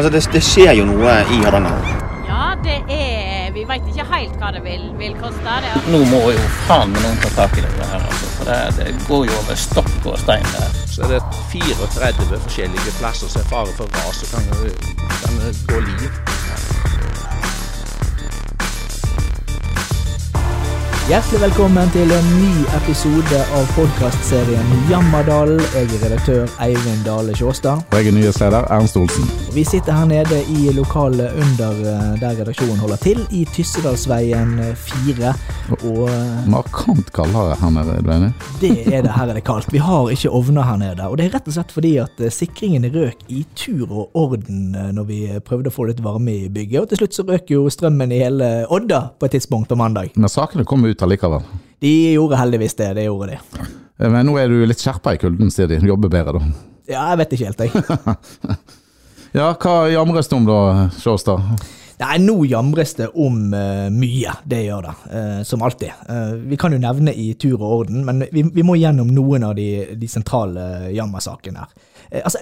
Altså, 0.00 0.12
det, 0.12 0.32
det 0.32 0.40
skjer 0.40 0.70
jo 0.78 0.84
noe 0.88 1.14
i 1.28 1.42
Hardanger. 1.44 1.88
Ja, 2.24 2.54
det 2.64 2.78
er 2.88 3.50
Vi 3.52 3.66
veit 3.68 3.84
ikke 3.90 4.06
helt 4.08 4.38
hva 4.40 4.48
det 4.54 4.62
vil, 4.64 4.86
vil 4.96 5.12
koste. 5.20 5.58
Det. 5.60 5.82
Nå 5.92 6.00
må 6.08 6.22
jo 6.32 6.46
faen 6.64 6.94
meg 6.94 7.04
noen 7.04 7.20
ta 7.20 7.28
tak 7.34 7.58
i 7.60 7.66
det 7.66 7.72
her, 7.76 7.98
altså. 7.98 8.30
For 8.38 8.48
det, 8.48 8.58
det 8.78 8.94
går 9.10 9.28
jo 9.28 9.36
over 9.42 9.60
stokk 9.60 10.08
og 10.08 10.16
stein 10.22 10.48
der. 10.54 10.80
Så 10.88 11.04
er 11.04 11.18
det 11.18 11.20
34 11.52 12.40
forskjellige 12.46 12.96
plasser 12.96 13.28
som 13.28 13.44
er 13.44 13.50
fare 13.52 13.76
for 13.76 13.92
ras 14.00 14.24
og 14.24 14.32
kan, 14.32 14.48
kan 15.20 15.42
gå 15.68 15.84
liv. 15.90 16.39
Hjertelig 21.10 21.40
velkommen 21.42 21.88
til 21.90 22.12
en 22.14 22.26
ny 22.38 22.50
episode 22.78 23.38
av 23.56 23.70
podkastserien 23.74 24.68
Jammerdalen. 24.86 25.58
Jeg 25.74 25.88
er 25.96 26.04
redaktør 26.04 26.52
Eivind 26.62 27.02
Dale 27.02 27.34
Sjåstad. 27.34 27.82
Og 27.82 27.96
jeg 27.98 28.12
er 28.12 28.14
nyhetsleder 28.14 28.68
Ernst 28.70 28.94
Olsen. 29.00 29.26
Vi 29.50 29.64
sitter 29.66 29.96
her 29.98 30.06
nede 30.06 30.38
i 30.54 30.70
lokalet 30.70 31.34
under 31.34 31.80
eh, 31.82 32.12
der 32.20 32.38
redaksjonen 32.38 32.78
holder 32.78 33.02
til, 33.02 33.24
i 33.34 33.42
Tyssedalsveien 33.50 34.52
4. 34.78 35.32
Og 35.80 36.04
eh, 36.12 36.46
Markant 36.50 37.10
kaldere 37.16 37.58
her 37.58 37.74
nede, 37.74 37.96
er 37.98 38.06
du 38.06 38.12
enig? 38.14 38.30
det 38.60 38.70
er 38.94 39.02
det 39.02 39.16
her 39.16 39.32
er 39.32 39.40
det 39.40 39.42
kaldt. 39.50 39.72
Vi 39.74 39.82
har 39.82 40.12
ikke 40.14 40.30
ovner 40.30 40.62
her 40.68 40.78
nede. 40.78 41.10
Og 41.10 41.18
det 41.18 41.26
er 41.26 41.34
rett 41.34 41.50
og 41.50 41.58
slett 41.58 41.74
fordi 41.74 41.92
at 42.04 42.22
sikringen 42.30 42.86
røk 42.94 43.26
i 43.26 43.42
tur 43.58 43.90
og 43.90 44.14
orden 44.14 44.78
eh, 44.78 44.94
når 44.94 45.10
vi 45.10 45.20
prøvde 45.42 45.74
å 45.74 45.74
få 45.74 45.88
litt 45.90 46.04
varme 46.06 46.38
i 46.44 46.46
bygget. 46.46 46.84
Og 46.84 46.94
til 46.94 47.02
slutt 47.02 47.18
så 47.18 47.26
røk 47.26 47.50
jo 47.50 47.66
strømmen 47.66 48.14
i 48.14 48.22
hele 48.22 48.54
Odda 48.70 49.08
på 49.18 49.26
et 49.26 49.34
tidspunkt 49.40 49.74
på 49.74 49.82
mandag. 49.82 50.14
Men 50.14 50.30
sakene 50.30 50.62
kom 50.62 50.86
ut 50.86 50.99
allikevel. 51.06 51.44
De 51.80 51.94
gjorde 52.14 52.38
heldigvis 52.40 52.76
det. 52.78 52.90
Det 52.98 53.06
gjorde 53.06 53.32
de. 53.32 53.66
Eh, 54.00 54.10
Men 54.10 54.26
nå 54.28 54.36
er 54.40 54.52
du 54.52 54.64
litt 54.68 54.82
skjerpa 54.82 55.16
i 55.16 55.20
kulden, 55.22 55.52
sier 55.52 55.70
de. 55.70 55.80
Jobber 55.86 56.12
bedre, 56.12 56.38
da. 56.38 56.52
Ja, 56.90 57.08
jeg 57.12 57.20
vet 57.22 57.36
ikke 57.36 57.50
helt, 57.50 57.66
jeg. 57.66 58.56
Ja, 59.30 59.52
hva 59.54 59.84
jamres 59.86 60.26
det 60.26 60.34
om 60.34 60.46
da, 60.48 60.88
Sjåstad? 60.98 61.60
Nei, 62.00 62.16
nå 62.24 62.34
jamres 62.48 62.96
det 62.98 63.10
om 63.12 63.52
uh, 63.52 63.86
mye, 63.94 64.32
det 64.48 64.64
gjør 64.64 64.88
det, 64.88 64.94
uh, 65.12 65.42
som 65.46 65.62
alltid. 65.62 65.92
Uh, 66.08 66.32
vi 66.50 66.58
kan 66.58 66.74
jo 66.74 66.80
nevne 66.82 67.14
i 67.14 67.28
tur 67.38 67.60
og 67.60 67.74
orden, 67.82 68.00
men 68.08 68.24
vi, 68.32 68.42
vi 68.56 68.64
må 68.66 68.74
gjennom 68.80 69.12
noen 69.14 69.44
av 69.46 69.54
de, 69.54 69.68
de 70.00 70.08
sentrale 70.10 70.90
jammersakene 70.96 71.62
her. 71.62 71.86
Altså, 72.24 72.40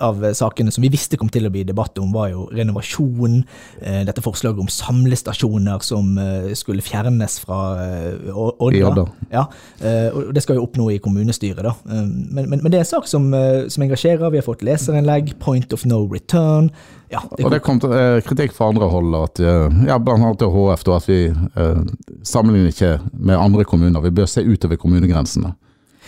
av 0.00 0.22
sakene 0.34 0.72
som 0.74 0.82
vi 0.82 0.90
visste 0.92 1.16
kom 1.20 1.28
til 1.32 1.46
å 1.48 1.50
bli 1.52 1.64
debatt 1.68 1.98
om, 1.98 2.12
var 2.12 2.30
jo 2.32 2.48
renovasjon. 2.54 3.44
eh, 3.82 4.04
dette 4.04 4.22
forslaget 4.22 4.60
om 4.60 4.68
samlestasjoner 4.68 5.82
som 5.82 6.16
eh, 6.18 6.52
skulle 6.58 6.82
fjernes 6.82 7.38
fra 7.44 7.60
eh, 7.82 8.34
Odda. 8.34 9.06
Ja, 9.32 9.46
eh, 9.80 10.08
og 10.14 10.34
det 10.34 10.42
skal 10.44 10.56
jo 10.60 10.66
opp 10.68 10.76
nå 10.78 10.90
i 10.94 10.98
kommunestyret, 11.02 11.64
da. 11.64 11.74
Eh, 11.88 12.04
Men, 12.28 12.48
men, 12.50 12.60
men 12.62 12.70
det 12.70 12.78
er 12.78 12.84
en 12.86 12.92
sak 12.92 13.08
som, 13.08 13.32
eh, 13.34 13.66
som 13.68 13.82
engasjerer. 13.82 14.30
Vi 14.30 14.38
har 14.40 14.46
fått 14.46 14.62
leserinnlegg, 14.66 15.34
point 15.42 15.72
of 15.72 15.84
no 15.88 16.04
return. 16.06 16.70
Ja, 17.10 17.22
det 17.36 17.44
Og 17.44 17.50
det 17.50 17.62
kom 17.64 17.80
til, 17.80 17.92
eh, 17.92 18.20
kritikk 18.20 18.52
fra 18.52 18.68
andre 18.68 18.88
hold, 18.92 19.14
at, 19.16 19.40
eh, 19.40 19.78
ja, 19.88 19.96
annet 19.96 20.38
til 20.38 20.50
HF, 20.52 20.84
da, 20.84 20.96
at 20.96 21.06
vi 21.08 21.20
eh, 21.28 21.80
sammenligner 22.22 22.68
ikke 22.74 22.92
med 23.18 23.38
andre 23.38 23.64
kommuner. 23.64 24.00
Vi 24.04 24.10
bør 24.10 24.28
se 24.28 24.44
utover 24.44 24.76
kommunegrensene. 24.76 25.54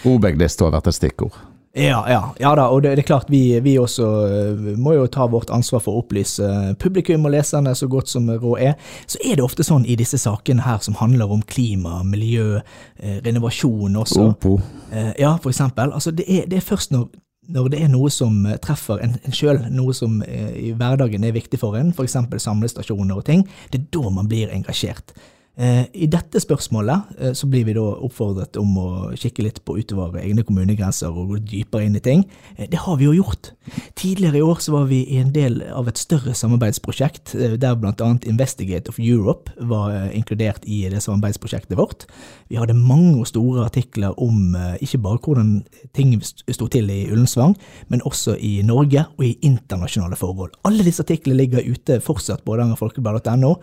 Obeg-liste 0.04 0.64
har 0.64 0.72
vært 0.72 0.88
et 0.88 0.96
stikkord. 0.96 1.36
Ja, 1.72 2.00
ja, 2.10 2.34
ja 2.40 2.50
da, 2.58 2.64
og 2.66 2.82
det, 2.82 2.96
det 2.98 3.04
er 3.04 3.06
klart 3.06 3.28
vi, 3.30 3.60
vi 3.62 3.76
også 3.78 4.06
eh, 4.26 4.64
må 4.74 4.96
jo 4.96 5.04
ta 5.06 5.28
vårt 5.30 5.52
ansvar 5.54 5.82
for 5.84 5.94
å 5.94 6.02
opplyse 6.02 6.48
publikum 6.82 7.28
og 7.28 7.34
leserne 7.36 7.76
så 7.78 7.86
godt 7.90 8.10
som 8.10 8.26
råd 8.26 8.64
er. 8.66 8.90
Så 9.06 9.20
er 9.22 9.38
det 9.38 9.44
ofte 9.46 9.62
sånn 9.66 9.86
i 9.86 9.94
disse 9.98 10.18
sakene 10.18 10.66
her 10.66 10.82
som 10.82 10.98
handler 10.98 11.30
om 11.30 11.44
klima, 11.46 12.00
miljø, 12.02 12.58
eh, 12.98 13.20
renovasjon 13.22 14.00
også. 14.02 14.26
Opo. 14.32 14.56
Eh, 14.90 15.12
ja, 15.22 15.36
for 15.38 15.54
eksempel. 15.54 15.94
Altså 15.94 16.10
det, 16.10 16.26
er, 16.26 16.50
det 16.50 16.58
er 16.58 16.66
først 16.72 16.90
når, 16.90 17.06
når 17.54 17.70
det 17.70 17.84
er 17.84 17.94
noe 17.94 18.10
som 18.10 18.42
eh, 18.46 18.58
treffer 18.62 19.02
en, 19.04 19.14
en 19.22 19.36
sjøl, 19.36 19.62
noe 19.70 19.94
som 19.94 20.20
eh, 20.26 20.50
i 20.58 20.72
hverdagen 20.74 21.22
er 21.22 21.38
viktig 21.38 21.62
for 21.62 21.78
en, 21.78 21.94
f.eks. 21.94 22.18
samlestasjoner 22.42 23.22
og 23.22 23.28
ting, 23.30 23.46
det 23.70 23.84
er 23.84 23.90
da 23.94 24.10
man 24.18 24.30
blir 24.30 24.50
engasjert. 24.50 25.14
Eh, 25.58 25.84
I 25.92 26.06
dette 26.08 26.40
spørsmålet 26.40 27.08
eh, 27.20 27.32
så 27.36 27.44
blir 27.50 27.66
vi 27.66 27.74
da 27.76 27.82
oppfordret 27.82 28.56
om 28.56 28.70
å 28.80 28.84
kikke 29.18 29.42
litt 29.44 29.58
på 29.66 29.74
utover 29.76 30.20
egne 30.22 30.44
kommunegrenser 30.46 31.10
og 31.12 31.34
gå 31.34 31.40
dypere 31.50 31.84
inn 31.84 31.98
i 31.98 32.00
ting. 32.04 32.22
Eh, 32.56 32.68
Det 32.70 32.78
har 32.86 32.96
vi 32.96 33.04
jo 33.08 33.12
gjort. 33.18 33.50
Tidligere 33.98 34.38
i 34.38 34.44
år 34.46 34.62
så 34.62 34.72
var 34.72 34.86
vi 34.88 35.02
i 35.10 35.18
en 35.20 35.32
del 35.34 35.58
av 35.74 35.88
et 35.90 35.98
større 36.00 36.32
samarbeidsprosjekt, 36.38 37.34
der 37.60 37.74
bl.a. 37.76 38.08
Investigate 38.30 38.88
of 38.88 38.98
Europe 39.02 39.52
var 39.60 40.08
inkludert 40.16 40.64
i 40.64 40.84
det 40.88 41.02
samarbeidsprosjektet 41.04 41.76
vårt. 41.76 42.06
Vi 42.48 42.56
hadde 42.56 42.74
mange 42.78 43.18
og 43.20 43.28
store 43.28 43.66
artikler 43.66 44.16
om 44.22 44.54
ikke 44.80 45.02
bare 45.02 45.20
hvordan 45.22 45.52
ting 45.94 46.14
st- 46.22 46.46
sto 46.56 46.66
til 46.72 46.88
i 46.90 47.02
Ullensvang, 47.10 47.54
men 47.92 48.02
også 48.08 48.36
i 48.38 48.62
Norge 48.66 49.04
og 49.18 49.26
i 49.26 49.36
internasjonale 49.46 50.16
forhold. 50.18 50.56
Alle 50.64 50.86
disse 50.86 51.04
artiklene 51.04 51.38
ligger 51.42 51.66
ute 51.68 52.00
fortsatt 52.02 52.42
på 52.46 52.56
hardangerfolkeblad.no, 52.56 53.54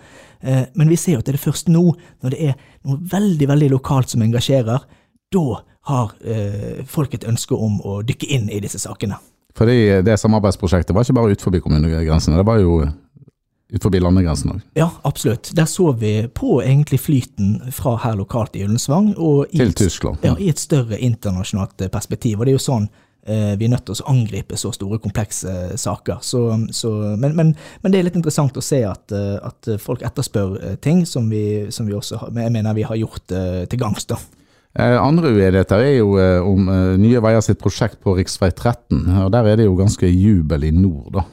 men 0.77 0.89
vi 0.91 0.95
ser 0.99 1.17
jo 1.17 1.23
at 1.23 1.27
det 1.27 1.35
er 1.35 1.43
først 1.49 1.67
nå, 1.73 1.76
når 2.23 2.35
det 2.35 2.51
er 2.51 2.59
noe 2.87 2.99
veldig, 3.13 3.47
veldig 3.53 3.71
lokalt 3.75 4.13
som 4.13 4.23
engasjerer, 4.25 4.85
da 5.33 5.47
har 5.87 6.13
eh, 6.23 6.85
folk 6.87 7.15
et 7.15 7.27
ønske 7.27 7.55
om 7.55 7.79
å 7.83 7.99
dykke 8.07 8.29
inn 8.35 8.47
i 8.51 8.61
disse 8.63 8.79
sakene. 8.83 9.19
Fordi 9.57 10.03
det 10.05 10.19
samarbeidsprosjektet 10.21 10.93
var 10.95 11.05
ikke 11.05 11.17
bare 11.17 11.33
ut 11.33 11.43
forbi 11.43 11.61
kommunegrensene, 11.63 12.37
det 12.37 12.45
var 12.45 12.59
jo 12.61 12.81
ut 13.67 13.83
forbi 13.83 13.99
landegrensen 13.99 14.53
òg. 14.53 14.61
Ja, 14.79 14.87
absolutt. 15.07 15.49
Der 15.55 15.67
så 15.67 15.91
vi 15.99 16.11
på 16.33 16.61
egentlig 16.63 17.01
flyten 17.03 17.71
fra 17.75 17.97
her 18.03 18.15
lokalt 18.19 18.55
i 18.55 18.63
Ullensvang. 18.63 19.11
Og 19.17 19.51
i 19.51 19.59
Til 19.59 19.73
Tyskland. 19.75 20.23
Ja, 20.23 20.37
i 20.39 20.49
et 20.53 20.61
større 20.61 20.99
internasjonalt 20.99 21.81
eh, 21.81 21.91
perspektiv. 21.91 22.39
Og 22.39 22.47
det 22.47 22.53
er 22.53 22.59
jo 22.59 22.63
sånn 22.63 22.87
vi 23.59 23.67
er 23.67 23.71
nødt 23.73 23.85
til 23.87 23.97
å 23.99 24.07
angripe 24.11 24.57
så 24.59 24.71
store, 24.75 24.99
komplekse 25.03 25.51
eh, 25.51 25.75
saker. 25.79 26.21
Så, 26.21 26.41
så, 26.71 26.91
men, 27.19 27.35
men, 27.35 27.53
men 27.83 27.93
det 27.93 27.99
er 27.99 28.07
litt 28.07 28.19
interessant 28.19 28.57
å 28.57 28.63
se 28.63 28.81
at, 28.87 29.11
eh, 29.15 29.35
at 29.43 29.71
folk 29.83 30.05
etterspør 30.07 30.57
eh, 30.61 30.75
ting 30.83 31.05
som 31.05 31.29
vi, 31.31 31.67
som 31.73 31.87
vi 31.89 31.95
også 31.97 32.21
har, 32.23 32.33
jeg 32.35 32.55
mener 32.55 32.77
vi 32.77 32.87
har 32.87 32.99
gjort 32.99 33.35
eh, 33.35 33.63
til 33.69 33.81
gangs. 33.81 34.07
Eh, 34.77 34.97
Andre 35.01 35.31
uenigheter 35.33 35.83
er 35.83 35.95
jo 35.97 36.17
eh, 36.21 36.39
om 36.45 36.69
eh, 36.71 36.93
Nye 37.01 37.23
Veier 37.23 37.43
sitt 37.45 37.61
prosjekt 37.61 37.99
på 38.03 38.15
rv. 38.17 38.27
13. 38.51 39.03
og 39.25 39.31
Der 39.35 39.51
er 39.51 39.59
det 39.59 39.67
jo 39.67 39.77
ganske 39.79 40.09
jubel 40.11 40.67
i 40.67 40.73
nord, 40.75 41.11
da. 41.17 41.25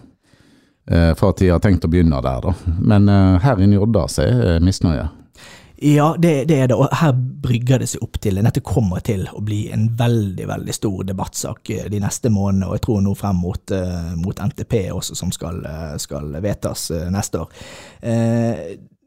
Eh, 0.84 1.12
For 1.16 1.32
at 1.32 1.40
de 1.40 1.52
har 1.52 1.62
tenkt 1.64 1.84
å 1.86 1.92
begynne 1.92 2.20
der, 2.24 2.40
da. 2.44 2.74
Men 2.80 3.08
eh, 3.08 3.36
her 3.44 3.60
i 3.62 3.76
Odda 3.80 4.08
er 4.24 4.64
misnøye. 4.64 5.08
Ja, 5.84 6.14
det, 6.18 6.44
det 6.48 6.56
er 6.62 6.68
det, 6.70 6.76
og 6.80 6.88
her 6.96 7.10
brygger 7.44 7.82
det 7.82 7.90
seg 7.90 8.04
opp 8.06 8.16
til 8.22 8.38
Dette 8.40 8.62
kommer 8.64 9.02
til 9.04 9.26
å 9.28 9.42
bli 9.44 9.66
en 9.74 9.90
veldig 9.98 10.46
veldig 10.48 10.76
stor 10.76 11.02
debattsak 11.04 11.70
eh, 11.74 11.82
de 11.92 12.00
neste 12.00 12.30
månedene, 12.32 12.70
og 12.70 12.78
jeg 12.78 12.84
tror 12.86 13.02
nå 13.04 13.12
frem 13.18 13.42
mot, 13.44 13.74
eh, 13.76 14.14
mot 14.16 14.40
NTP 14.40 14.78
også, 14.94 15.18
som 15.18 15.34
skal, 15.34 15.60
eh, 15.68 15.92
skal 16.00 16.32
vedtas 16.40 16.86
neste 17.12 17.42
år. 17.42 17.52
Eh, 18.00 18.62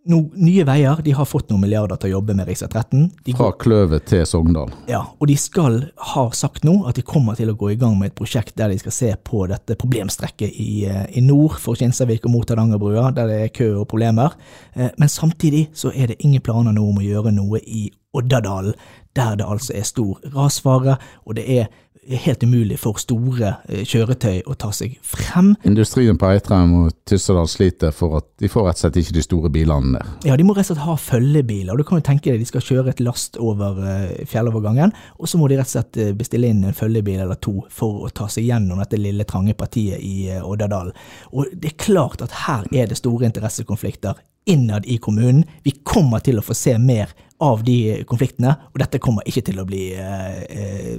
no, 0.08 0.22
nye 0.36 0.64
Veier 0.68 1.02
de 1.04 1.14
har 1.16 1.28
fått 1.28 1.52
noen 1.52 1.62
milliarder 1.64 2.00
til 2.00 2.12
å 2.12 2.18
jobbe 2.18 2.36
med 2.38 2.48
rv. 2.48 2.56
13. 2.68 3.04
De 3.28 3.36
Fra 3.38 3.52
Kløvet 3.60 4.08
til 4.10 4.24
Sogndal. 4.28 4.72
Ja, 4.90 5.04
og 5.18 5.28
de 5.30 5.38
skal 5.40 5.80
ha 6.14 6.26
sagt 6.36 6.66
nå 6.68 6.80
at 6.90 6.98
de 7.00 7.06
kommer 7.08 7.38
til 7.38 7.52
å 7.52 7.58
gå 7.60 7.74
i 7.74 7.80
gang 7.80 7.98
med 8.00 8.12
et 8.12 8.18
prosjekt 8.18 8.56
der 8.60 8.74
de 8.74 8.80
skal 8.82 8.96
se 8.96 9.12
på 9.28 9.44
dette 9.52 9.78
problemstrekket 9.80 10.60
i, 10.64 10.86
eh, 10.90 11.06
i 11.18 11.24
nord 11.26 11.60
for 11.62 11.80
Kinsarvik 11.80 12.26
og 12.26 12.34
mot 12.34 12.50
Hardangerbrua, 12.50 13.12
der 13.16 13.28
det 13.28 13.42
er 13.44 13.56
kø 13.56 13.70
og 13.82 13.88
problemer. 13.92 14.36
Eh, 14.76 14.90
Men 14.98 15.10
samtidig 15.10 15.70
så 15.74 15.92
er 15.94 16.08
det 16.08 16.24
ingen 16.24 16.42
planer 16.42 16.74
nå 16.74 16.90
om 16.90 16.98
å 16.98 17.06
gjøre 17.06 17.34
noe 17.34 17.60
i 17.60 17.90
Oddadalen, 18.18 18.74
der 19.16 19.36
det 19.36 19.46
altså 19.46 19.74
er 19.76 19.84
stor 19.84 20.20
rasfare, 20.34 20.98
og 21.26 21.36
det 21.36 21.46
er 21.50 21.68
helt 22.08 22.44
umulig 22.44 22.80
for 22.80 23.00
store 23.02 23.54
eh, 23.68 23.84
kjøretøy 23.88 24.44
å 24.48 24.56
ta 24.60 24.70
seg 24.76 24.98
frem. 25.06 25.54
Industrien 25.68 26.20
på 26.20 26.30
Eitrheim 26.32 26.74
og 26.82 26.96
Tyssedal 27.10 27.50
sliter 27.52 27.94
for 27.96 28.20
at 28.22 28.28
de 28.42 28.50
får 28.52 28.68
rett 28.68 28.80
og 28.80 28.84
slett 28.86 29.00
ikke 29.02 29.18
de 29.18 29.26
store 29.26 29.52
bilene 29.54 29.98
der. 29.98 30.14
Ja, 30.30 30.38
de 30.40 30.46
må 30.48 30.56
rett 30.56 30.68
og 30.68 30.76
slett 30.76 30.86
ha 30.86 30.98
følgebiler, 31.02 31.78
du 31.78 31.88
kan 31.88 32.02
jo 32.02 32.08
tenke 32.08 32.32
deg 32.32 32.42
de 32.42 32.50
skal 32.50 32.64
kjøre 32.64 32.94
et 32.94 33.04
last 33.04 33.40
over 33.42 33.82
eh, 33.84 34.24
fjellovergangen, 34.30 34.96
og 35.18 35.30
så 35.30 35.42
må 35.42 35.50
de 35.52 35.60
rett 35.60 35.70
og 35.70 35.76
slett 35.76 36.02
eh, 36.02 36.14
bestille 36.18 36.52
inn 36.54 36.64
en 36.68 36.78
følgebil 36.78 37.22
eller 37.26 37.40
to 37.44 37.60
for 37.74 38.08
å 38.08 38.14
ta 38.14 38.30
seg 38.32 38.48
gjennom 38.48 38.82
dette 38.84 39.00
lille 39.02 39.28
trange 39.28 39.58
partiet 39.58 40.02
i 40.04 40.32
Oddadalen. 40.38 40.96
Og 41.34 41.52
det 41.54 41.74
er 41.74 41.80
klart 41.82 42.24
at 42.24 42.36
her 42.48 42.68
er 42.72 42.90
det 42.90 43.00
store 43.00 43.28
interessekonflikter 43.28 44.20
innad 44.48 44.86
i 44.86 44.98
kommunen. 44.98 45.44
Vi 45.64 45.74
kommer 45.84 46.24
til 46.24 46.40
å 46.40 46.46
få 46.46 46.56
se 46.56 46.78
mer 46.80 47.12
av 47.38 47.62
de 47.64 48.04
konfliktene, 48.10 48.54
og 48.74 48.80
dette 48.82 49.00
kommer 49.02 49.26
ikke 49.30 49.44
til 49.46 49.60
å 49.62 49.66
bli 49.68 49.92
eh, 49.94 50.40
eh, 50.50 50.96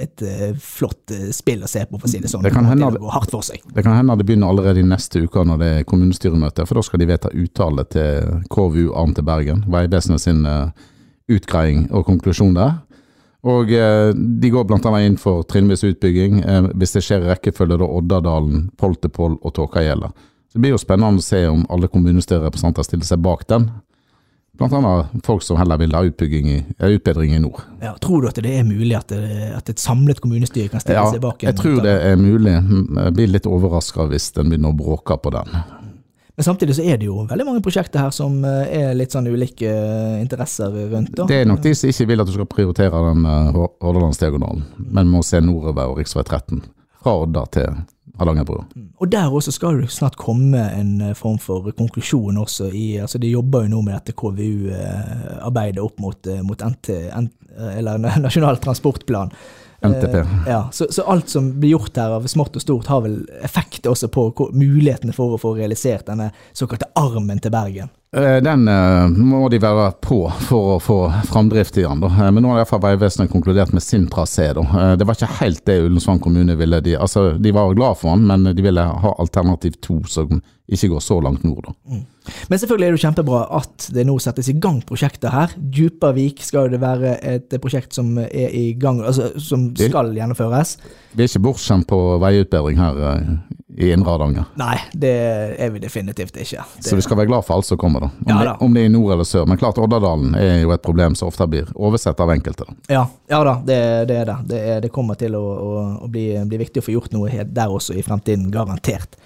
et 0.00 0.22
eh, 0.24 0.54
flott 0.56 1.12
spill 1.36 1.66
å 1.66 1.68
se 1.68 1.82
på, 1.84 1.98
for 1.98 2.08
å 2.08 2.12
si 2.12 2.22
det 2.24 2.30
sånn. 2.32 2.44
Det 2.44 2.54
kan 2.54 2.64
hende 2.68 2.88
det. 2.94 3.02
Det 3.74 3.84
kan 3.84 3.98
hende 3.98 4.16
det 4.16 4.24
begynner 4.24 4.48
allerede 4.48 4.80
i 4.80 4.86
neste 4.88 5.26
uke 5.26 5.44
når 5.44 5.60
det 5.60 5.70
er 5.74 5.86
kommunestyremøte, 5.88 6.64
for 6.64 6.80
da 6.80 6.86
skal 6.86 7.04
de 7.04 7.10
vedta 7.12 7.32
uttale 7.36 7.84
til 7.92 8.40
KVU 8.48 8.94
Arm 8.96 9.12
til 9.16 9.28
Bergen, 9.28 9.64
Vegvesenet 9.68 10.24
sin 10.24 10.42
utgreiing 11.28 11.88
og 11.92 12.08
konklusjon 12.08 12.56
der. 12.56 12.80
Og 13.44 13.68
de 13.68 14.48
går 14.48 14.70
annet 14.72 15.02
inn 15.04 15.16
for 15.20 15.44
trinnvis 15.44 15.84
utbygging, 15.84 16.38
hvis 16.80 16.96
det 16.96 17.02
skjer 17.04 17.26
i 17.26 17.34
rekkefølge 17.34 17.76
da 17.82 17.88
Oddadalen, 17.98 18.70
Poltepol 18.80 19.36
og 19.42 19.52
Tåkahjella. 19.58 20.08
Så 20.48 20.56
det 20.56 20.62
blir 20.64 20.72
jo 20.72 20.80
spennende 20.80 21.20
å 21.20 21.24
se 21.26 21.42
om 21.50 21.66
alle 21.68 21.90
kommunestyrerepresentanter 21.92 22.86
stiller 22.86 23.08
seg 23.08 23.20
bak 23.20 23.44
den. 23.50 23.68
Annet 24.60 25.24
folk 25.26 25.42
som 25.42 25.56
heller 25.58 25.76
vil 25.80 25.94
ha 25.96 26.02
i, 26.04 26.64
eh, 26.78 26.88
utbedring 26.94 27.32
i 27.34 27.38
nord. 27.42 27.60
Ja, 27.82 27.94
tror 28.00 28.22
du 28.22 28.28
at 28.28 28.34
det 28.38 28.52
er 28.58 28.62
mulig 28.64 28.94
at, 28.96 29.08
det, 29.08 29.52
at 29.56 29.68
et 29.68 29.78
samlet 29.82 30.20
kommunestyre 30.22 30.68
kan 30.70 30.80
stille 30.80 31.00
Ja, 31.00 31.08
seg 31.10 31.20
bak 31.24 31.42
en 31.42 31.48
jeg 31.50 31.56
tror 31.58 31.80
det 31.82 31.94
er 32.02 32.16
mulig. 32.16 32.52
Jeg 32.54 33.14
blir 33.16 33.32
litt 33.32 33.46
overraska 33.50 34.06
hvis 34.12 34.30
en 34.38 34.48
begynner 34.52 34.70
å 34.70 34.76
bråke 34.78 35.16
på 35.18 35.32
den. 35.34 35.50
Men 36.36 36.44
samtidig 36.44 36.74
så 36.74 36.82
er 36.82 36.96
det 36.98 37.06
jo 37.06 37.24
veldig 37.30 37.44
mange 37.46 37.62
prosjekter 37.62 38.00
her 38.02 38.10
som 38.14 38.40
eh, 38.44 38.70
er 38.90 38.94
litt 38.98 39.12
sånn 39.14 39.26
ulike 39.30 39.68
eh, 39.70 40.20
interesser 40.22 40.70
rundt. 40.90 41.12
Da. 41.14 41.26
Det 41.30 41.42
er 41.42 41.46
nok 41.50 41.60
de 41.62 41.74
som 41.78 41.90
ikke 41.90 42.08
vil 42.10 42.20
at 42.24 42.26
du 42.30 42.32
skal 42.34 42.48
prioritere 42.50 43.02
den 43.10 43.26
eh, 43.26 43.50
Hor- 43.54 43.74
Hordalandsdiagonalen, 43.82 44.64
men 44.90 45.10
må 45.12 45.22
se 45.26 45.38
nordover 45.42 45.92
og 45.92 46.00
rv. 46.02 46.24
13. 46.24 46.62
Fra 47.04 47.14
Odda 47.22 47.44
til 47.54 47.76
Hardangerbrua. 48.18 48.64
Og 49.02 49.10
der 49.10 49.32
også 49.32 49.52
skal 49.54 49.80
det 49.82 49.90
snart 49.90 50.16
komme 50.20 50.60
en 50.78 51.00
eh, 51.02 51.16
form 51.18 51.38
for 51.42 51.72
konklusjon 51.74 52.38
også 52.38 52.70
i 52.70 52.94
altså 53.02 53.18
De 53.18 53.32
jobber 53.32 53.64
jo 53.64 53.74
nå 53.74 53.82
med 53.82 53.96
dette 53.96 54.14
KVU-arbeidet 54.14 55.82
opp 55.82 55.98
mot, 56.02 56.30
eh, 56.30 56.42
mot 56.46 56.62
NT, 56.62 56.94
Nasjonal 58.24 58.62
transportplan. 58.62 59.34
NTP. 59.84 60.14
Eh, 60.14 60.26
Ja, 60.46 60.68
så, 60.72 60.86
så 60.90 61.02
alt 61.02 61.28
som 61.28 61.60
blir 61.60 61.74
gjort 61.74 61.96
her 61.96 62.14
av 62.16 62.26
smått 62.30 62.56
og 62.56 62.62
stort 62.62 62.86
har 62.86 63.02
vel 63.04 63.18
effekt 63.42 63.86
også 63.86 64.08
på 64.08 64.30
mulighetene 64.54 65.14
for 65.16 65.34
å 65.34 65.40
få 65.40 65.54
realisert 65.58 66.06
denne 66.08 66.30
såkalte 66.52 66.90
armen 66.98 67.42
til 67.42 67.52
Bergen. 67.54 67.92
Eh, 68.14 68.36
Den 68.42 68.68
eh, 68.68 69.08
må 69.08 69.48
de 69.50 69.58
være 69.58 69.88
på 70.04 70.20
for 70.46 70.76
å 70.76 70.80
få 70.82 70.98
framdrift 71.26 71.78
i 71.80 71.86
den. 71.86 72.02
Da. 72.04 72.10
Eh, 72.12 72.30
Men 72.30 72.44
nå 72.44 72.52
har 72.52 72.60
i 72.60 72.62
hvert 72.62 72.70
fall 72.70 72.84
Vegvesenet 72.84 73.32
konkludert 73.32 73.72
med 73.74 73.82
sin 73.82 74.06
trasé. 74.10 74.52
da. 74.54 74.94
Det 74.96 75.06
var 75.06 75.18
ikke 75.18 75.38
helt 75.40 75.64
det 75.66 75.80
Ullensvang 75.82 76.20
kommune 76.22 76.54
ville. 76.56 76.80
De, 76.84 76.94
altså, 76.96 77.32
de 77.38 77.52
var 77.54 77.74
glad 77.74 77.98
for 77.98 78.14
den, 78.14 78.26
men 78.30 78.54
de 78.54 78.62
ville 78.62 78.84
ha 78.84 79.14
alternativ 79.18 79.80
to 79.82 80.02
som 80.06 80.42
ikke 80.70 80.88
går 80.94 81.02
så 81.04 81.18
langt 81.20 81.42
nord. 81.44 81.66
da. 81.66 81.98
Men 82.48 82.58
selvfølgelig 82.58 82.86
er 82.86 82.94
det 82.94 83.00
jo 83.00 83.06
kjempebra 83.08 83.40
at 83.58 83.88
det 83.92 84.06
nå 84.08 84.14
settes 84.22 84.48
i 84.48 84.54
gang 84.56 84.78
prosjekter 84.86 85.34
her. 85.34 85.52
Djupavik 85.58 86.40
skal 86.46 86.70
det 86.72 86.80
være 86.80 87.18
et 87.34 87.58
prosjekt 87.60 87.92
som 87.98 88.14
er 88.18 88.54
i 88.54 88.72
gang, 88.80 89.02
altså 89.04 89.34
som 89.42 89.72
skal 89.76 90.14
gjennomføres. 90.16 90.78
Vi 91.12 91.26
er 91.26 91.28
ikke 91.28 91.44
bortskjemt 91.50 91.90
på 91.90 92.00
veiutbedring 92.22 92.80
her 92.80 93.02
i 93.76 93.90
Indre 93.92 94.10
Hardanger. 94.10 94.44
Nei, 94.54 94.76
det 94.92 95.12
er 95.58 95.70
vi 95.74 95.80
definitivt 95.82 96.36
ikke. 96.38 96.62
Det, 96.76 96.88
Så 96.88 96.96
vi 96.96 97.02
skal 97.02 97.18
være 97.18 97.26
glad 97.32 97.46
for 97.46 97.56
alt 97.56 97.66
som 97.66 97.78
kommer, 97.78 98.06
da. 98.06 98.06
Om, 98.06 98.28
Ja, 98.28 98.38
det, 98.38 98.44
da. 98.44 98.56
om 98.60 98.74
det 98.74 98.82
er 98.84 98.86
i 98.86 98.92
nord 98.94 99.12
eller 99.12 99.26
sør. 99.26 99.46
Men 99.50 99.58
klart 99.58 99.78
Oddadalen 99.82 100.34
er 100.38 100.60
jo 100.62 100.70
et 100.74 100.82
problem 100.82 101.16
som 101.18 101.28
ofte 101.28 101.46
blir 101.50 101.70
oversett 101.74 102.20
av 102.20 102.30
enkelte. 102.30 102.68
da. 102.68 102.94
ja, 102.94 103.06
ja 103.28 103.40
da, 103.44 103.56
det, 103.66 103.80
det 104.10 104.20
er 104.20 104.30
det. 104.30 104.38
Det, 104.52 104.60
er, 104.74 104.80
det 104.84 104.92
kommer 104.94 105.18
til 105.18 105.34
å, 105.34 105.42
å, 105.42 105.82
å 106.06 106.10
bli, 106.10 106.28
bli 106.46 106.62
viktig 106.62 106.82
å 106.82 106.86
få 106.86 106.94
gjort 106.94 107.16
noe 107.16 107.44
der 107.44 107.74
også 107.74 107.98
i 107.98 108.06
fremtiden, 108.06 108.50
garantert. 108.54 109.18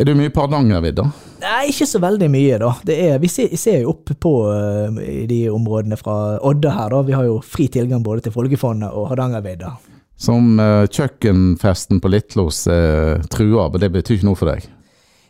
Er 0.00 0.06
du 0.06 0.14
mye 0.14 0.30
på 0.32 0.40
Hardangervidda? 0.40 1.02
Nei, 1.42 1.66
ikke 1.68 1.86
så 1.88 1.98
veldig 2.00 2.28
mye, 2.32 2.58
da. 2.62 2.70
Det 2.86 2.94
er, 3.08 3.18
vi 3.20 3.28
ser, 3.28 3.50
ser 3.60 3.82
jo 3.82 3.90
opp 3.92 4.12
på 4.22 4.32
uh, 4.48 5.00
de 5.28 5.40
områdene 5.50 5.98
fra 6.00 6.38
Odda 6.46 6.72
her, 6.72 6.94
da. 6.94 7.02
Vi 7.04 7.16
har 7.18 7.26
jo 7.26 7.40
fri 7.44 7.66
tilgang 7.68 8.04
både 8.06 8.24
til 8.24 8.32
Folkefondet 8.32 8.94
og 8.96 9.10
Hardangervidda. 9.10 9.74
Som 10.20 10.58
uh, 10.60 10.84
kjøkkenfesten 10.84 12.02
på 12.02 12.10
Litlos 12.12 12.66
uh, 12.68 13.16
trua, 13.32 13.70
men 13.72 13.80
det 13.80 13.88
betyr 13.94 14.18
ikke 14.18 14.28
noe 14.28 14.38
for 14.38 14.52
deg? 14.52 14.66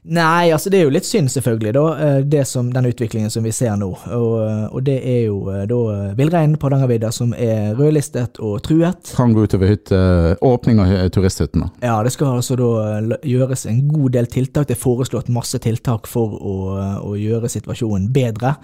Nei, 0.02 0.48
altså 0.48 0.70
det 0.72 0.78
er 0.80 0.86
jo 0.86 0.92
litt 0.94 1.04
synd 1.04 1.28
selvfølgelig, 1.28 1.72
da, 1.76 1.82
eh, 2.00 2.18
det 2.24 2.46
som, 2.48 2.70
den 2.72 2.86
utviklingen 2.88 3.28
som 3.30 3.44
vi 3.44 3.50
ser 3.52 3.74
nå. 3.76 3.90
Og, 4.16 4.30
eh, 4.46 4.62
og 4.72 4.84
det 4.86 4.94
er 5.04 5.18
jo 5.26 5.42
eh, 5.52 5.66
da 5.68 5.80
villreinen 6.16 6.56
på 6.56 6.70
Hardangervidda 6.70 7.10
som 7.12 7.34
er 7.36 7.74
rødlistet 7.76 8.40
og 8.40 8.62
truet. 8.64 9.12
Kan 9.18 9.34
gå 9.36 9.44
utover 9.44 9.68
hytte, 9.74 9.98
åpning 10.40 10.80
av 10.80 10.88
hy- 10.88 11.10
turisthyttene. 11.12 11.68
Ja, 11.84 11.98
det 12.06 12.14
skal 12.14 12.38
altså 12.38 12.56
da 12.56 13.18
gjøres 13.28 13.66
en 13.68 13.82
god 13.92 14.16
del 14.16 14.30
tiltak. 14.32 14.70
Det 14.70 14.78
er 14.78 14.80
foreslått 14.80 15.28
masse 15.28 15.60
tiltak 15.60 16.08
for 16.08 16.32
å, 16.40 16.56
å 17.04 17.12
gjøre 17.20 17.52
situasjonen 17.52 18.08
bedre. 18.14 18.54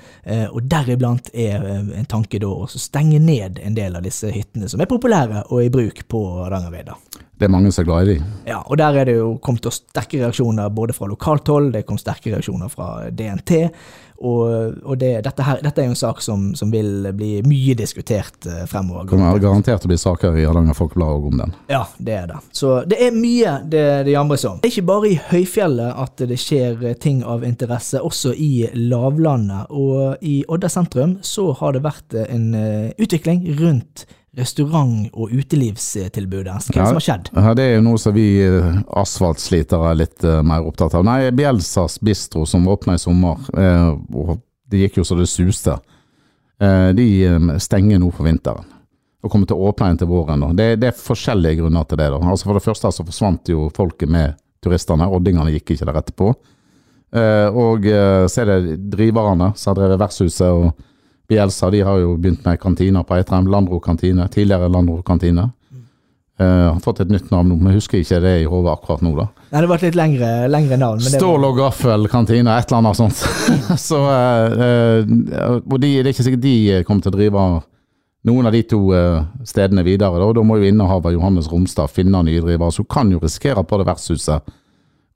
Og 0.54 0.64
deriblant 0.70 1.28
er 1.36 1.60
en 1.66 2.08
tanke 2.08 2.40
da 2.40 2.48
å 2.48 2.66
stenge 2.70 3.20
ned 3.20 3.60
en 3.62 3.76
del 3.76 3.96
av 3.98 4.04
disse 4.08 4.32
hyttene 4.32 4.70
som 4.72 4.80
er 4.80 4.88
populære 4.90 5.44
og 5.50 5.64
i 5.66 5.70
bruk 5.72 6.06
på 6.08 6.24
Hardangervidda. 6.46 6.96
Det 7.36 7.44
er 7.44 7.52
mange 7.52 7.68
som 7.72 7.82
er 7.82 7.88
glad 7.90 8.06
i 8.06 8.14
de. 8.14 8.30
Ja, 8.48 8.62
og 8.64 8.78
der 8.80 8.96
er 8.96 9.08
det 9.08 9.18
jo 9.18 9.34
kommet 9.44 9.66
sterke 9.74 10.22
reaksjoner 10.22 10.72
både 10.72 10.96
fra 10.96 11.08
lokalt 11.10 11.48
hold, 11.52 11.72
det 11.74 11.84
kom 11.88 11.98
sterke 12.00 12.32
reaksjoner 12.32 12.70
fra 12.72 13.10
DNT, 13.12 13.52
og, 14.16 14.78
og 14.80 14.96
det, 14.96 15.10
dette, 15.26 15.44
her, 15.44 15.60
dette 15.60 15.82
er 15.82 15.90
jo 15.90 15.92
en 15.92 15.98
sak 15.98 16.22
som, 16.24 16.48
som 16.56 16.70
vil 16.72 17.10
bli 17.12 17.42
mye 17.44 17.76
diskutert 17.76 18.48
eh, 18.48 18.64
fremover. 18.68 19.04
Det 19.04 19.12
kommer 19.12 19.42
garantert 19.42 19.84
å 19.84 19.90
bli 19.90 19.98
saker 20.00 20.38
i 20.40 20.46
Hardanger 20.48 20.76
Folkeblad 20.78 21.28
om 21.28 21.42
den. 21.42 21.52
Ja, 21.68 21.82
det 21.98 22.16
er 22.22 22.30
det. 22.32 22.40
Så 22.56 22.78
det 22.88 23.00
er 23.04 23.12
mye 23.12 23.58
det, 23.68 23.84
det 24.08 24.16
jamres 24.16 24.46
om. 24.48 24.62
Det 24.62 24.70
er 24.70 24.76
ikke 24.78 24.88
bare 24.88 25.10
i 25.10 25.20
høyfjellet 25.28 26.02
at 26.06 26.26
det 26.32 26.40
skjer 26.40 26.86
ting 27.02 27.20
av 27.28 27.44
interesse, 27.44 28.00
også 28.00 28.32
i 28.32 28.70
lavlandet. 28.72 29.68
Og 29.68 30.24
i 30.24 30.38
Odda 30.48 30.72
sentrum 30.72 31.18
så 31.20 31.50
har 31.60 31.76
det 31.76 31.84
vært 31.84 32.16
en 32.24 32.54
eh, 32.56 32.94
utvikling 32.96 33.44
rundt 33.60 34.08
restaurant- 34.36 35.08
og 35.12 35.32
utelivstilbudet. 35.32 36.52
Hva 36.68 36.74
er 36.74 36.82
det 36.82 36.88
som 36.90 36.98
har 36.98 37.04
skjedd? 37.04 37.30
Ja, 37.32 37.54
det 37.56 37.64
er 37.64 37.74
jo 37.78 37.84
noe 37.86 38.00
som 38.00 38.14
vi 38.16 38.26
eh, 38.44 38.78
asfaltslitere 39.00 39.90
er 39.90 40.00
litt 40.02 40.24
uh, 40.28 40.42
mer 40.44 40.66
opptatt 40.68 40.96
av. 40.98 41.06
Nei, 41.08 41.30
Bjelsas 41.36 41.96
bistro 42.04 42.44
som 42.48 42.66
åpna 42.68 42.98
i 42.98 43.00
sommer, 43.00 43.40
uh, 43.56 43.94
og 44.12 44.42
det 44.68 44.82
gikk 44.84 45.00
jo 45.00 45.06
så 45.08 45.16
det 45.16 45.28
suste, 45.32 45.78
uh, 46.62 46.90
de 46.96 47.06
stenger 47.62 48.02
nå 48.02 48.10
for 48.12 48.28
vinteren. 48.28 48.66
Og 49.24 49.32
kommer 49.32 49.48
til 49.48 49.56
å 49.56 49.70
åpne 49.70 49.88
igjen 49.88 50.02
til 50.02 50.10
våren. 50.10 50.44
Det, 50.58 50.66
det 50.82 50.90
er 50.90 50.98
forskjellige 51.00 51.62
grunner 51.62 51.86
til 51.88 51.98
det. 52.02 52.10
da. 52.12 52.20
Altså 52.20 52.50
For 52.50 52.58
det 52.58 52.66
første 52.66 52.92
så 52.92 53.06
forsvant 53.06 53.48
jo 53.50 53.70
folket 53.74 54.12
med 54.12 54.36
turistene, 54.62 55.08
oddingene 55.08 55.54
gikk 55.56 55.72
ikke 55.74 55.88
der 55.88 55.98
etterpå. 55.98 56.28
Og 57.56 57.86
så 58.30 58.42
er 58.42 58.50
det 58.50 58.76
driverne 58.92 59.48
som 59.56 59.72
har 59.72 59.78
drevet 59.80 59.98
vertshuset 60.02 60.46
og 60.46 60.84
Bielsa, 61.28 61.70
de 61.74 61.82
har 61.86 62.00
jo 62.02 62.16
begynt 62.16 62.44
med 62.46 62.60
kantiner 62.62 63.06
på 63.06 63.16
Eitrheim. 63.18 63.50
Landro 63.50 63.80
kantine, 63.82 64.28
tidligere 64.32 64.70
Landro 64.72 65.00
kantine. 65.06 65.50
Uh, 66.36 66.74
har 66.74 66.80
fått 66.84 66.98
et 67.00 67.08
nytt 67.08 67.30
navn 67.32 67.48
nå, 67.48 67.54
men 67.56 67.72
jeg 67.72 67.80
husker 67.80 68.02
ikke 68.02 68.18
det 68.20 68.34
i 68.42 68.48
hodet 68.50 68.74
akkurat 68.74 69.00
nå, 69.00 69.14
da. 69.16 69.24
Nei, 69.46 69.54
det 69.54 69.62
har 69.62 69.70
vært 69.70 69.86
litt 69.86 69.96
lengre, 69.96 70.32
lengre 70.52 70.76
navn. 70.76 71.00
Men 71.00 71.14
Stål 71.14 71.46
og 71.48 71.62
gaffel 71.62 72.04
kantine, 72.12 72.52
et 72.52 72.68
eller 72.68 72.82
annet 72.82 72.98
sånt. 72.98 73.22
så, 73.88 74.02
uh, 74.04 75.14
uh, 75.14 75.56
og 75.62 75.78
de, 75.80 75.94
det 75.96 76.04
er 76.04 76.12
ikke 76.12 76.26
sikkert 76.28 76.44
de 76.44 76.58
kommer 76.84 77.06
til 77.06 77.14
å 77.14 77.16
drive 77.16 77.46
noen 78.26 78.48
av 78.48 78.54
de 78.54 78.62
to 78.66 78.80
eh, 78.94 79.24
stedene 79.46 79.84
videre. 79.86 80.18
Da, 80.18 80.26
og 80.26 80.34
da 80.36 80.44
må 80.46 80.58
jo 80.58 80.66
innehaver 80.66 81.14
Johannes 81.14 81.48
Romstad 81.50 81.92
finne 81.94 82.24
nye 82.26 82.42
drivere. 82.42 82.72
Så 82.74 82.84
kan 82.90 83.10
jo 83.12 83.22
risikere 83.22 83.62
at 83.62 83.70
både 83.70 83.86
vertshuset 83.86 84.54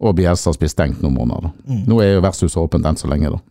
og 0.00 0.16
Bielsas 0.16 0.58
blir 0.60 0.70
stengt 0.70 1.02
noen 1.02 1.16
måneder. 1.18 1.50
Da. 1.50 1.80
Nå 1.90 1.98
er 2.04 2.14
jo 2.14 2.24
vertshuset 2.24 2.60
åpent 2.62 2.86
enn 2.86 3.00
så 3.00 3.10
lenge, 3.10 3.32
da. 3.34 3.42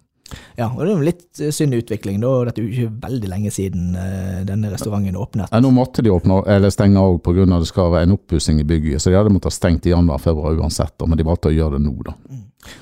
Ja, 0.57 0.67
og 0.67 0.81
det 0.83 0.89
er 0.89 0.93
jo 0.93 1.07
litt 1.07 1.41
eh, 1.41 1.53
synd 1.55 1.77
utvikling, 1.77 2.19
da. 2.23 2.31
Dette 2.49 2.61
er 2.61 2.67
jo 2.67 2.73
ikke 2.73 3.07
veldig 3.07 3.31
lenge 3.31 3.53
siden 3.53 3.95
eh, 3.99 4.41
denne 4.47 4.71
restauranten 4.73 5.17
åpnet. 5.19 5.49
Ja, 5.51 5.61
nå 5.63 5.71
måtte 5.75 6.03
de 6.05 6.13
åpne, 6.13 6.41
eller 6.49 6.73
stenge 6.73 7.01
òg 7.01 7.21
pga. 7.25 7.47
det 7.51 7.69
skal 7.69 7.93
være 7.93 8.09
en 8.09 8.17
oppussing 8.17 8.61
i 8.61 8.67
bygget. 8.67 9.01
Så 9.01 9.11
de 9.11 9.17
hadde 9.19 9.33
måttet 9.33 9.53
ha 9.53 9.57
stengt 9.57 9.87
i 9.87 9.95
januar-februar 9.95 10.59
uansett, 10.59 10.95
men 11.07 11.19
de 11.19 11.27
valgte 11.27 11.51
å 11.51 11.55
gjøre 11.55 11.77
det 11.77 11.85
nå. 11.87 11.95
da. 12.05 12.15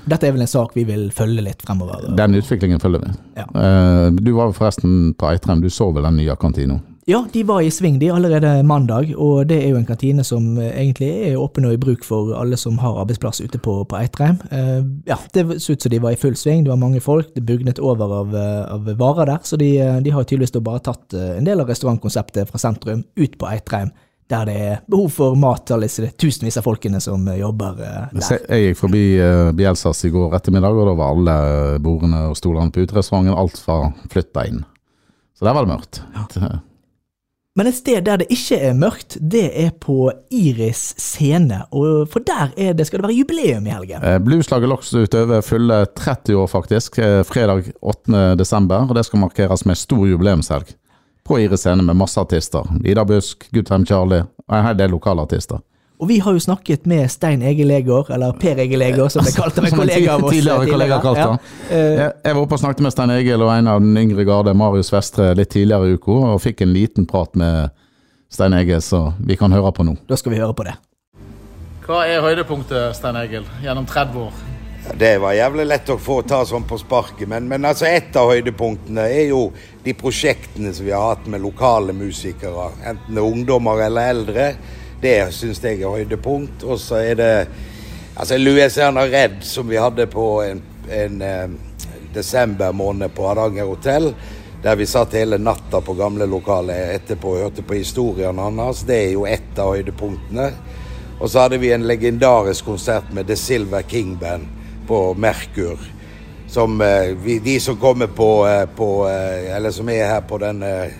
Dette 0.08 0.26
er 0.26 0.34
vel 0.34 0.42
en 0.44 0.50
sak 0.50 0.74
vi 0.76 0.84
vil 0.88 1.08
følge 1.14 1.44
litt 1.44 1.62
fremover. 1.64 2.08
Den 2.18 2.36
utviklingen 2.38 2.82
følger 2.82 3.04
vi. 3.06 3.14
Ja. 3.38 3.46
Eh, 3.46 4.06
du 4.18 4.32
var 4.36 4.52
forresten 4.56 5.14
på 5.18 5.30
Eitrheim, 5.30 5.62
du 5.62 5.70
så 5.70 5.90
vel 5.94 6.08
den 6.08 6.18
nye 6.20 6.36
kantina? 6.40 6.80
Ja, 7.08 7.22
de 7.32 7.42
var 7.48 7.62
i 7.64 7.70
sving 7.72 7.96
de 7.98 8.10
allerede 8.12 8.62
mandag, 8.68 9.14
og 9.16 9.46
det 9.48 9.62
er 9.62 9.70
jo 9.70 9.78
en 9.78 9.86
kantine 9.88 10.20
som 10.28 10.58
eh, 10.60 10.74
egentlig 10.76 11.08
er 11.30 11.38
åpen 11.40 11.64
og 11.64 11.72
i 11.72 11.80
bruk 11.80 12.02
for 12.04 12.34
alle 12.36 12.58
som 12.60 12.76
har 12.82 12.98
arbeidsplass 13.00 13.40
ute 13.40 13.56
på, 13.64 13.78
på 13.88 13.96
Eitrheim. 13.96 14.36
Uh, 14.52 14.84
ja, 15.08 15.16
Det 15.32 15.46
så 15.64 15.72
ut 15.72 15.86
som 15.86 15.94
de 15.94 16.02
var 16.04 16.12
i 16.12 16.18
full 16.20 16.36
sving, 16.36 16.66
det 16.66 16.72
var 16.74 16.82
mange 16.82 17.00
folk, 17.00 17.30
det 17.32 17.46
bugnet 17.48 17.80
over 17.80 18.12
av, 18.18 18.36
eh, 18.36 18.74
av 18.74 18.92
varer 19.00 19.32
der, 19.32 19.40
så 19.40 19.56
de, 19.56 19.70
eh, 19.80 20.02
de 20.04 20.12
har 20.12 20.28
tydeligvis 20.28 20.52
da 20.58 20.64
bare 20.68 20.84
tatt 20.84 21.16
eh, 21.16 21.38
en 21.38 21.48
del 21.48 21.64
av 21.64 21.72
restaurantkonseptet 21.72 22.52
fra 22.52 22.60
sentrum 22.60 23.06
ut 23.16 23.40
på 23.40 23.50
Eitrheim, 23.54 23.94
der 24.28 24.44
det 24.44 24.60
er 24.68 24.78
behov 24.92 25.08
for 25.16 25.40
mat 25.40 25.64
til 25.64 25.78
alle 25.78 26.12
tusenvis 26.20 26.60
av 26.60 26.68
folkene 26.68 27.00
som 27.00 27.24
eh, 27.24 27.40
jobber 27.40 27.84
eh, 27.88 27.98
der. 28.20 28.46
Jeg 28.52 28.68
gikk 28.68 28.82
forbi 28.84 29.04
uh, 29.16 29.56
Bielsas 29.56 30.04
i 30.04 30.12
går 30.12 30.36
ettermiddag, 30.42 30.76
og 30.76 30.92
da 30.92 30.98
var 31.00 31.16
alle 31.16 31.40
bordene 31.80 32.26
og 32.28 32.36
stolene 32.36 32.68
på 32.68 32.84
uterestauranten 32.84 33.32
alt 33.32 33.64
var 33.64 33.94
flytta 34.12 34.50
inn. 34.52 34.66
Så 35.32 35.48
der 35.48 35.56
var 35.56 35.64
det 35.64 35.78
mørkt. 35.78 36.04
Men 37.58 37.66
et 37.66 37.74
sted 37.74 38.04
der 38.06 38.20
det 38.20 38.28
ikke 38.30 38.56
er 38.68 38.74
mørkt, 38.78 39.16
det 39.18 39.48
er 39.58 39.72
på 39.82 40.12
Iris 40.30 40.92
scene, 41.00 41.64
og 41.74 42.04
for 42.12 42.22
der 42.22 42.52
er 42.54 42.76
det, 42.78 42.86
skal 42.86 43.00
det 43.00 43.08
være 43.08 43.16
jubileum 43.18 43.66
i 43.66 43.72
helgen. 43.74 44.04
Eh, 44.06 44.18
Blueslaget 44.22 44.70
Loksutøver 44.70 45.42
fyller 45.42 45.88
30 45.98 46.36
år, 46.38 46.46
faktisk. 46.52 46.98
eh, 47.02 47.24
Fredag 47.26 47.72
8. 47.82 48.36
desember. 48.38 48.86
Og 48.86 48.94
det 48.94 49.04
skal 49.08 49.24
markeres 49.24 49.66
med 49.66 49.74
stor 49.80 50.06
jubileumshelg. 50.06 50.70
På 51.26 51.40
Iris 51.42 51.60
scene 51.66 51.82
med 51.82 51.98
masse 51.98 52.20
artister. 52.20 52.62
Ida 52.84 53.04
Busk, 53.04 53.48
Goodtime 53.52 53.86
Charlie 53.86 54.22
og 54.48 54.54
en 54.58 54.64
hel 54.64 54.78
del 54.78 54.94
lokale 54.94 55.26
artister. 55.26 55.58
Og 55.98 56.06
vi 56.08 56.18
har 56.22 56.32
jo 56.36 56.38
snakket 56.38 56.84
med 56.86 57.08
Stein 57.10 57.42
Egil 57.42 57.66
Legård, 57.66 58.10
eller 58.14 58.32
Per 58.38 58.60
Egil 58.62 58.78
Legård, 58.78 59.10
som 59.10 59.24
ble 59.26 59.32
kalt 59.34 59.56
av 59.58 59.64
en 59.66 59.74
kollega 59.74 60.12
av 60.14 60.24
oss. 60.24 60.30
tidligere 60.32 60.66
tidligere. 60.68 60.98
kalte 61.02 61.24
han. 61.24 61.38
Ja. 61.70 61.74
Eh, 61.74 61.94
Jeg, 61.98 62.12
jeg 62.24 62.34
var 62.36 62.42
oppe 62.44 62.54
og 62.54 62.60
snakket 62.62 62.84
med 62.86 62.94
Stein 62.94 63.10
Egil 63.16 63.42
og 63.42 63.50
en 63.56 63.70
av 63.72 63.80
den 63.82 63.96
yngre 63.98 64.24
garde, 64.28 64.54
Marius 64.54 64.92
Vestre, 64.94 65.32
litt 65.34 65.50
tidligere 65.50 65.88
i 65.90 65.96
uka, 65.98 66.18
og 66.34 66.38
fikk 66.44 66.62
en 66.62 66.72
liten 66.76 67.06
prat 67.10 67.34
med 67.34 67.74
Stein 68.30 68.54
Egil, 68.54 68.78
så 68.84 69.08
vi 69.18 69.34
kan 69.40 69.50
høre 69.52 69.72
på 69.74 69.82
nå. 69.88 69.96
Da 70.06 70.16
skal 70.20 70.36
vi 70.36 70.38
høre 70.38 70.54
på 70.54 70.68
det. 70.68 70.76
Hva 71.88 72.04
er 72.06 72.22
høydepunktet, 72.22 72.94
Stein 72.94 73.16
Egil, 73.16 73.46
gjennom 73.64 73.86
30 73.88 74.22
år? 74.28 74.32
Det 74.98 75.18
var 75.20 75.34
jævlig 75.34 75.66
lett 75.66 75.90
å 75.90 75.98
få 76.00 76.20
ta 76.22 76.44
sånn 76.48 76.62
på 76.68 76.78
sparket, 76.80 77.26
men, 77.28 77.48
men 77.50 77.64
altså 77.68 77.88
et 77.90 78.14
av 78.16 78.30
høydepunktene 78.30 79.04
er 79.10 79.26
jo 79.32 79.48
de 79.84 79.92
prosjektene 79.98 80.70
som 80.72 80.86
vi 80.86 80.94
har 80.94 81.10
hatt 81.16 81.26
med 81.28 81.42
lokale 81.44 81.92
musikere. 81.96 82.70
Enten 82.86 83.16
det 83.18 83.20
er 83.20 83.26
ungdommer 83.34 83.82
eller 83.88 84.12
eldre. 84.14 84.46
Det 85.00 85.32
syns 85.34 85.62
jeg 85.62 85.82
er 85.82 85.98
høydepunkt. 85.98 86.64
Og 86.66 86.80
så 86.80 87.02
er 87.02 87.14
det 87.18 87.32
altså 88.14 88.38
Louisiana 88.38 89.06
Red, 89.06 89.40
som 89.46 89.68
vi 89.68 89.78
hadde 89.78 90.06
på 90.10 90.26
en, 90.42 90.62
en 90.90 91.22
eh, 91.22 91.48
desember 92.14 92.72
måned 92.72 93.14
på 93.14 93.26
Hardanger 93.28 93.64
hotell. 93.68 94.12
Der 94.62 94.76
vi 94.76 94.86
satt 94.90 95.14
hele 95.14 95.38
natta 95.38 95.80
på 95.80 95.94
gamle 95.94 96.26
lokalet 96.26 96.96
etterpå 96.96 97.36
og 97.36 97.44
hørte 97.44 97.62
på 97.62 97.78
historiene 97.78 98.42
hans. 98.42 98.82
Det 98.82 98.96
er 99.04 99.12
jo 99.14 99.26
ett 99.26 99.58
av 99.58 99.76
høydepunktene. 99.76 100.50
Og 101.18 101.30
så 101.30 101.44
hadde 101.44 101.58
vi 101.62 101.70
en 101.74 101.86
legendarisk 101.86 102.64
konsert 102.64 103.12
med 103.14 103.26
The 103.26 103.36
Silver 103.36 103.82
King 103.82 104.16
Band 104.18 104.46
på 104.86 105.14
Merkur. 105.14 105.78
Som 106.48 106.80
eh, 106.80 107.14
vi, 107.22 107.38
de 107.38 107.60
som 107.60 107.76
kommer 107.76 108.06
på, 108.06 108.48
eh, 108.48 108.64
på 108.76 109.08
eh, 109.08 109.56
Eller 109.56 109.70
som 109.70 109.88
er 109.88 110.06
her 110.08 110.20
på 110.20 110.38
denne 110.40 110.90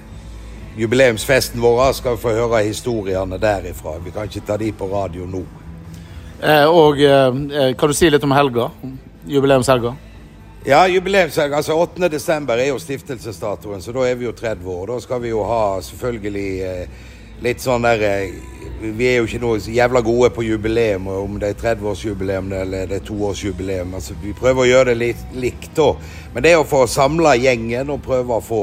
jubileumsfesten 0.79 1.61
vår, 1.61 1.93
skal 1.93 2.17
vi 2.17 2.23
få 2.23 2.35
høre 2.37 2.63
historiene 2.67 3.39
derifra. 3.43 3.97
Vi 4.05 4.15
kan 4.15 4.29
ikke 4.31 4.47
ta 4.47 4.57
de 4.61 4.73
på 4.73 4.87
radio 4.93 5.27
nå. 5.27 5.43
Eh, 6.39 6.67
og 6.71 7.01
eh, 7.03 7.73
kan 7.79 7.91
du 7.91 7.97
si 7.99 8.11
litt 8.11 8.25
om 8.25 8.35
helga? 8.37 8.71
Jubileumshelga? 9.27 9.97
Ja, 10.67 10.87
jubileumshelga. 10.89 11.57
Altså 11.57 11.75
8. 11.75 12.09
desember 12.09 12.59
er 12.59 12.71
jo 12.73 12.79
stiftelsesdatoen, 12.83 13.83
så 13.83 13.93
da 13.95 14.07
er 14.07 14.19
vi 14.19 14.27
jo 14.27 14.33
30 14.33 14.67
år. 14.69 14.87
Da 14.93 15.01
skal 15.01 15.23
vi 15.23 15.31
jo 15.31 15.43
ha 15.47 15.81
selvfølgelig 15.83 16.49
eh, 16.67 17.07
litt 17.47 17.63
sånn 17.63 17.87
der 17.87 18.03
eh, 18.07 18.39
Vi 18.79 19.07
er 19.09 19.17
jo 19.19 19.27
ikke 19.27 19.41
noe 19.43 19.59
jævla 19.59 20.03
gode 20.07 20.29
på 20.35 20.45
jubileum, 20.47 21.09
om 21.11 21.39
det 21.43 21.49
er 21.51 21.57
30-årsjubileum 21.59 22.53
eller 22.61 22.87
det 22.87 23.01
er 23.01 23.07
toårsjubileum. 23.09 23.97
Altså, 23.99 24.15
vi 24.23 24.35
prøver 24.37 24.63
å 24.63 24.69
gjøre 24.69 24.93
det 24.93 24.99
litt 25.01 25.35
likt, 25.35 25.73
da. 25.75 25.89
Men 26.35 26.45
det 26.45 26.53
er 26.53 26.61
å 26.61 26.69
få 26.69 26.85
samla 26.87 27.33
gjengen 27.41 27.91
og 27.91 28.05
prøve 28.05 28.37
å 28.37 28.45
få, 28.45 28.61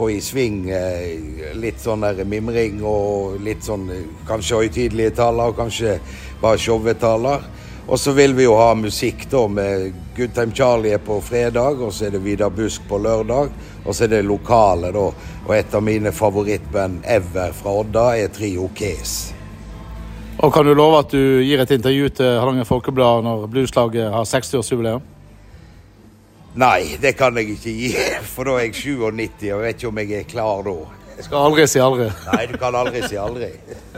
få 0.00 0.10
i 0.10 0.20
sving 0.24 0.70
eh, 0.72 1.50
litt 1.60 1.80
sånn 1.82 2.06
der 2.06 2.24
mimring 2.24 2.80
og 2.86 3.40
litt 3.44 3.66
sånn 3.66 3.88
eh, 3.92 4.04
kanskje 4.28 4.62
høytidelige 4.62 5.18
taler, 5.18 5.52
og 5.52 5.58
kanskje 5.60 5.98
bare 6.40 6.60
showetaler. 6.60 7.44
Og 7.90 7.98
så 7.98 8.14
vil 8.16 8.36
vi 8.38 8.46
jo 8.46 8.54
ha 8.56 8.70
musikk 8.78 9.26
da 9.32 9.42
med 9.50 9.90
Good 10.16 10.32
Time 10.36 10.54
Charlie 10.56 10.94
er 10.94 11.02
på 11.04 11.18
fredag, 11.24 11.82
og 11.82 11.92
så 11.92 12.06
er 12.06 12.14
det 12.14 12.22
Vidar 12.24 12.52
Busk 12.54 12.86
på 12.88 13.00
lørdag. 13.02 13.50
Og 13.84 13.96
så 13.96 14.06
er 14.06 14.12
det 14.14 14.22
lokale, 14.28 14.92
da. 14.94 15.06
Og 15.46 15.52
et 15.56 15.74
av 15.74 15.82
mine 15.82 16.12
favorittband 16.14 17.02
ever 17.04 17.52
fra 17.56 17.76
Odda 17.82 18.06
er 18.20 18.32
Trio 18.32 18.70
Kes. 18.76 19.18
Og 20.40 20.54
kan 20.54 20.64
du 20.64 20.72
love 20.72 21.02
at 21.02 21.12
du 21.12 21.42
gir 21.44 21.60
et 21.60 21.72
intervju 21.74 22.12
til 22.20 22.38
Hardanger 22.38 22.68
Folkeblad 22.68 23.26
når 23.26 23.48
blueslaget 23.52 24.12
har 24.14 24.28
60-årsjubileum? 24.28 25.09
Nei, 26.58 26.96
det 26.98 27.12
kan 27.14 27.36
jeg 27.38 27.52
ikke 27.54 27.70
gi, 27.70 27.90
for 28.26 28.48
da 28.48 28.56
er 28.58 28.66
jeg 28.66 28.80
97 28.98 29.52
og 29.54 29.60
vet 29.62 29.76
ikke 29.76 29.90
om 29.92 30.00
jeg 30.02 30.16
er 30.18 30.26
klar 30.26 30.64
da. 30.66 30.74
Jeg 31.14 31.28
skal 31.28 31.44
aldri 31.46 31.66
si 31.70 31.78
aldri. 31.84 32.08
Nei, 32.26 32.40
du 32.50 32.56
kan 32.58 32.74
aldri 32.80 33.04
si 33.06 33.18
aldri. 33.20 33.52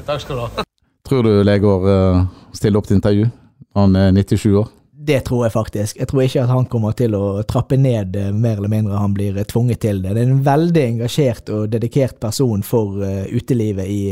Takk 0.04 0.20
skal 0.20 0.36
du 0.36 0.42
ha. 0.42 0.66
Tror 1.08 1.24
du 1.24 1.32
Legård 1.46 1.88
uh, 1.88 2.20
stiller 2.52 2.82
opp 2.82 2.90
til 2.90 2.98
intervju? 2.98 3.30
Han 3.78 3.96
er 3.96 4.12
97 4.12 4.52
år. 4.60 4.68
Det 5.02 5.22
tror 5.26 5.46
jeg 5.46 5.54
faktisk. 5.54 5.96
Jeg 5.98 6.10
tror 6.10 6.22
ikke 6.22 6.42
at 6.44 6.52
han 6.52 6.68
kommer 6.70 6.92
til 6.98 7.16
å 7.18 7.22
trappe 7.48 7.74
ned 7.80 8.14
eh, 8.20 8.28
mer 8.30 8.60
eller 8.60 8.70
mindre 8.70 9.00
han 9.00 9.16
blir 9.16 9.40
eh, 9.40 9.46
tvunget 9.48 9.80
til 9.82 9.98
det. 10.04 10.12
Det 10.14 10.22
er 10.22 10.30
en 10.30 10.44
veldig 10.46 10.84
engasjert 10.92 11.50
og 11.50 11.72
dedikert 11.72 12.20
person 12.22 12.62
for 12.62 13.00
utelivet 13.32 13.88
i 13.90 14.02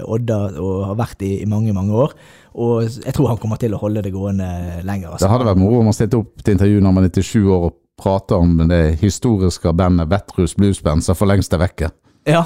Odda 0.00 0.38
og 0.62 0.86
har 0.92 0.96
vært 1.02 1.26
i, 1.26 1.34
i 1.42 1.50
mange, 1.50 1.74
mange 1.76 1.92
år. 2.06 2.14
Og 2.56 2.88
jeg 2.88 3.12
tror 3.18 3.34
han 3.34 3.42
kommer 3.42 3.60
til 3.60 3.76
å 3.76 3.82
holde 3.82 4.06
det 4.06 4.14
gående 4.14 4.48
lenger. 4.86 5.12
Altså. 5.12 5.26
Det 5.26 5.32
hadde 5.34 5.50
vært 5.50 5.60
moro 5.60 5.82
om 5.82 5.90
han 5.90 5.98
stilte 5.98 6.22
opp 6.22 6.40
til 6.40 6.56
intervju 6.56 6.80
når 6.86 6.96
man 6.96 7.10
er 7.10 7.12
97 7.20 7.36
år 7.44 7.68
og 7.68 7.76
prater 8.00 8.40
om 8.40 8.56
det 8.70 8.98
historiske 9.00 9.72
bandet 9.76 10.10
Vettrus 10.10 10.56
Bluesband 10.58 11.04
som 11.06 11.18
for 11.18 11.30
lengst 11.30 11.54
er 11.56 11.62
vekke. 11.62 11.92
Ja, 12.28 12.44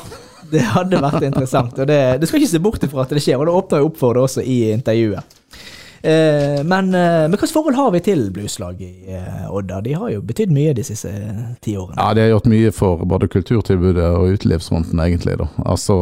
det 0.51 0.67
hadde 0.75 1.01
vært 1.03 1.25
interessant. 1.27 1.79
Og 1.79 1.89
det, 1.89 2.01
det 2.21 2.29
skal 2.31 2.43
ikke 2.43 2.53
se 2.53 2.63
bort 2.63 2.85
ifra 2.87 3.07
at 3.07 3.15
det 3.15 3.23
skjer, 3.25 3.41
og 3.41 3.49
det 3.49 3.57
åpner 3.57 3.83
jo 3.83 3.89
opp 3.91 3.99
for 4.03 4.17
det 4.17 4.27
også 4.29 4.45
i 4.45 4.59
intervjuet. 4.75 5.41
Eh, 6.05 6.65
men, 6.65 6.91
eh, 6.95 7.23
men 7.25 7.33
hvilket 7.33 7.55
forhold 7.55 7.79
har 7.79 7.93
vi 7.95 8.01
til 8.05 8.27
blueslag 8.33 8.81
i 8.85 8.91
eh, 9.09 9.47
Odda? 9.49 9.79
De 9.81 9.95
har 9.97 10.11
jo 10.13 10.21
betydd 10.21 10.53
mye 10.53 10.75
de 10.77 10.85
siste 10.85 11.09
ti 11.65 11.79
årene. 11.81 11.97
Ja, 11.97 12.11
de 12.13 12.27
har 12.27 12.35
gjort 12.35 12.51
mye 12.53 12.73
for 12.77 13.07
både 13.09 13.31
kulturtilbudet 13.33 14.11
og 14.11 14.35
utelivsfronten, 14.37 15.01
egentlig. 15.01 15.39
da. 15.41 15.49
Altså, 15.65 15.97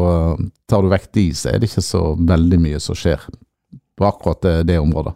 Tar 0.66 0.82
du 0.82 0.90
vekk 0.90 1.06
de, 1.14 1.28
så 1.38 1.52
er 1.52 1.62
det 1.62 1.70
ikke 1.70 1.86
så 1.86 2.02
veldig 2.18 2.58
mye 2.64 2.82
som 2.82 2.98
skjer 2.98 3.28
på 3.98 4.08
akkurat 4.08 4.42
det, 4.42 4.56
det 4.72 4.80
området. 4.82 5.14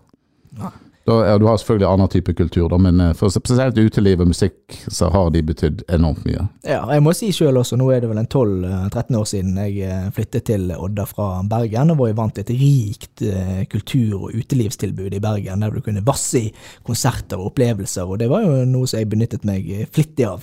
Da, 1.06 1.16
ja, 1.28 1.38
du 1.38 1.46
har 1.46 1.58
selvfølgelig 1.60 1.86
annen 1.88 2.10
type 2.10 2.34
kultur, 2.34 2.68
da, 2.72 2.78
men 2.82 3.02
for 3.14 3.30
spesielt 3.30 3.78
uteliv 3.78 4.24
og 4.24 4.30
musikk 4.32 4.74
så 4.90 5.06
har 5.14 5.30
de 5.30 5.42
betydd 5.46 5.84
enormt 5.94 6.24
mye. 6.26 6.48
Ja, 6.66 6.80
jeg 6.90 7.04
må 7.06 7.14
si 7.14 7.28
sjøl 7.34 7.60
også, 7.60 7.78
nå 7.78 7.86
er 7.94 8.02
det 8.02 8.10
vel 8.10 8.18
en 8.18 8.26
12-13 8.26 9.18
år 9.20 9.28
siden 9.30 9.60
jeg 9.62 10.12
flyttet 10.16 10.48
til 10.50 10.72
Odda 10.74 11.06
fra 11.06 11.28
Bergen, 11.46 11.94
og 11.94 12.00
var 12.00 12.10
jo 12.10 12.18
vant 12.18 12.34
til 12.34 12.46
et 12.46 12.54
rikt 12.58 13.22
kultur- 13.70 14.26
og 14.26 14.34
utelivstilbud 14.34 15.14
i 15.14 15.22
Bergen, 15.22 15.62
der 15.62 15.76
du 15.76 15.84
kunne 15.84 16.02
vasse 16.06 16.42
i 16.48 16.52
konserter 16.86 17.38
og 17.38 17.52
opplevelser, 17.52 18.02
og 18.02 18.18
det 18.22 18.30
var 18.32 18.42
jo 18.42 18.64
noe 18.66 18.90
som 18.90 18.98
jeg 18.98 19.12
benyttet 19.14 19.46
meg 19.46 19.70
flittig 19.94 20.26
av. 20.26 20.42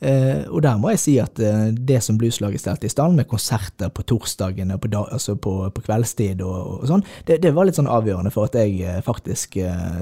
Eh, 0.00 0.46
og 0.48 0.62
der 0.64 0.78
må 0.80 0.94
jeg 0.94 1.00
si 1.02 1.14
at 1.20 1.40
eh, 1.44 1.68
det 1.76 2.00
som 2.04 2.16
blueslaget 2.20 2.62
stelte 2.62 2.88
i 2.88 2.92
stand, 2.92 3.18
med 3.18 3.28
konserter 3.28 3.90
på 3.92 4.04
torsdagene, 4.08 4.78
på, 4.80 4.88
altså 5.00 5.34
på, 5.36 5.54
på 5.74 5.84
kveldstid 5.84 6.40
og, 6.46 6.80
og 6.80 6.86
sånn, 6.88 7.04
det, 7.28 7.40
det, 7.44 7.52
var 7.56 7.68
litt 7.68 7.76
sånn 7.76 7.90
avgjørende 7.90 8.32
for 8.32 8.48
at 8.48 8.56
jeg 8.56 8.78
eh, 8.80 9.00
faktisk 9.04 9.58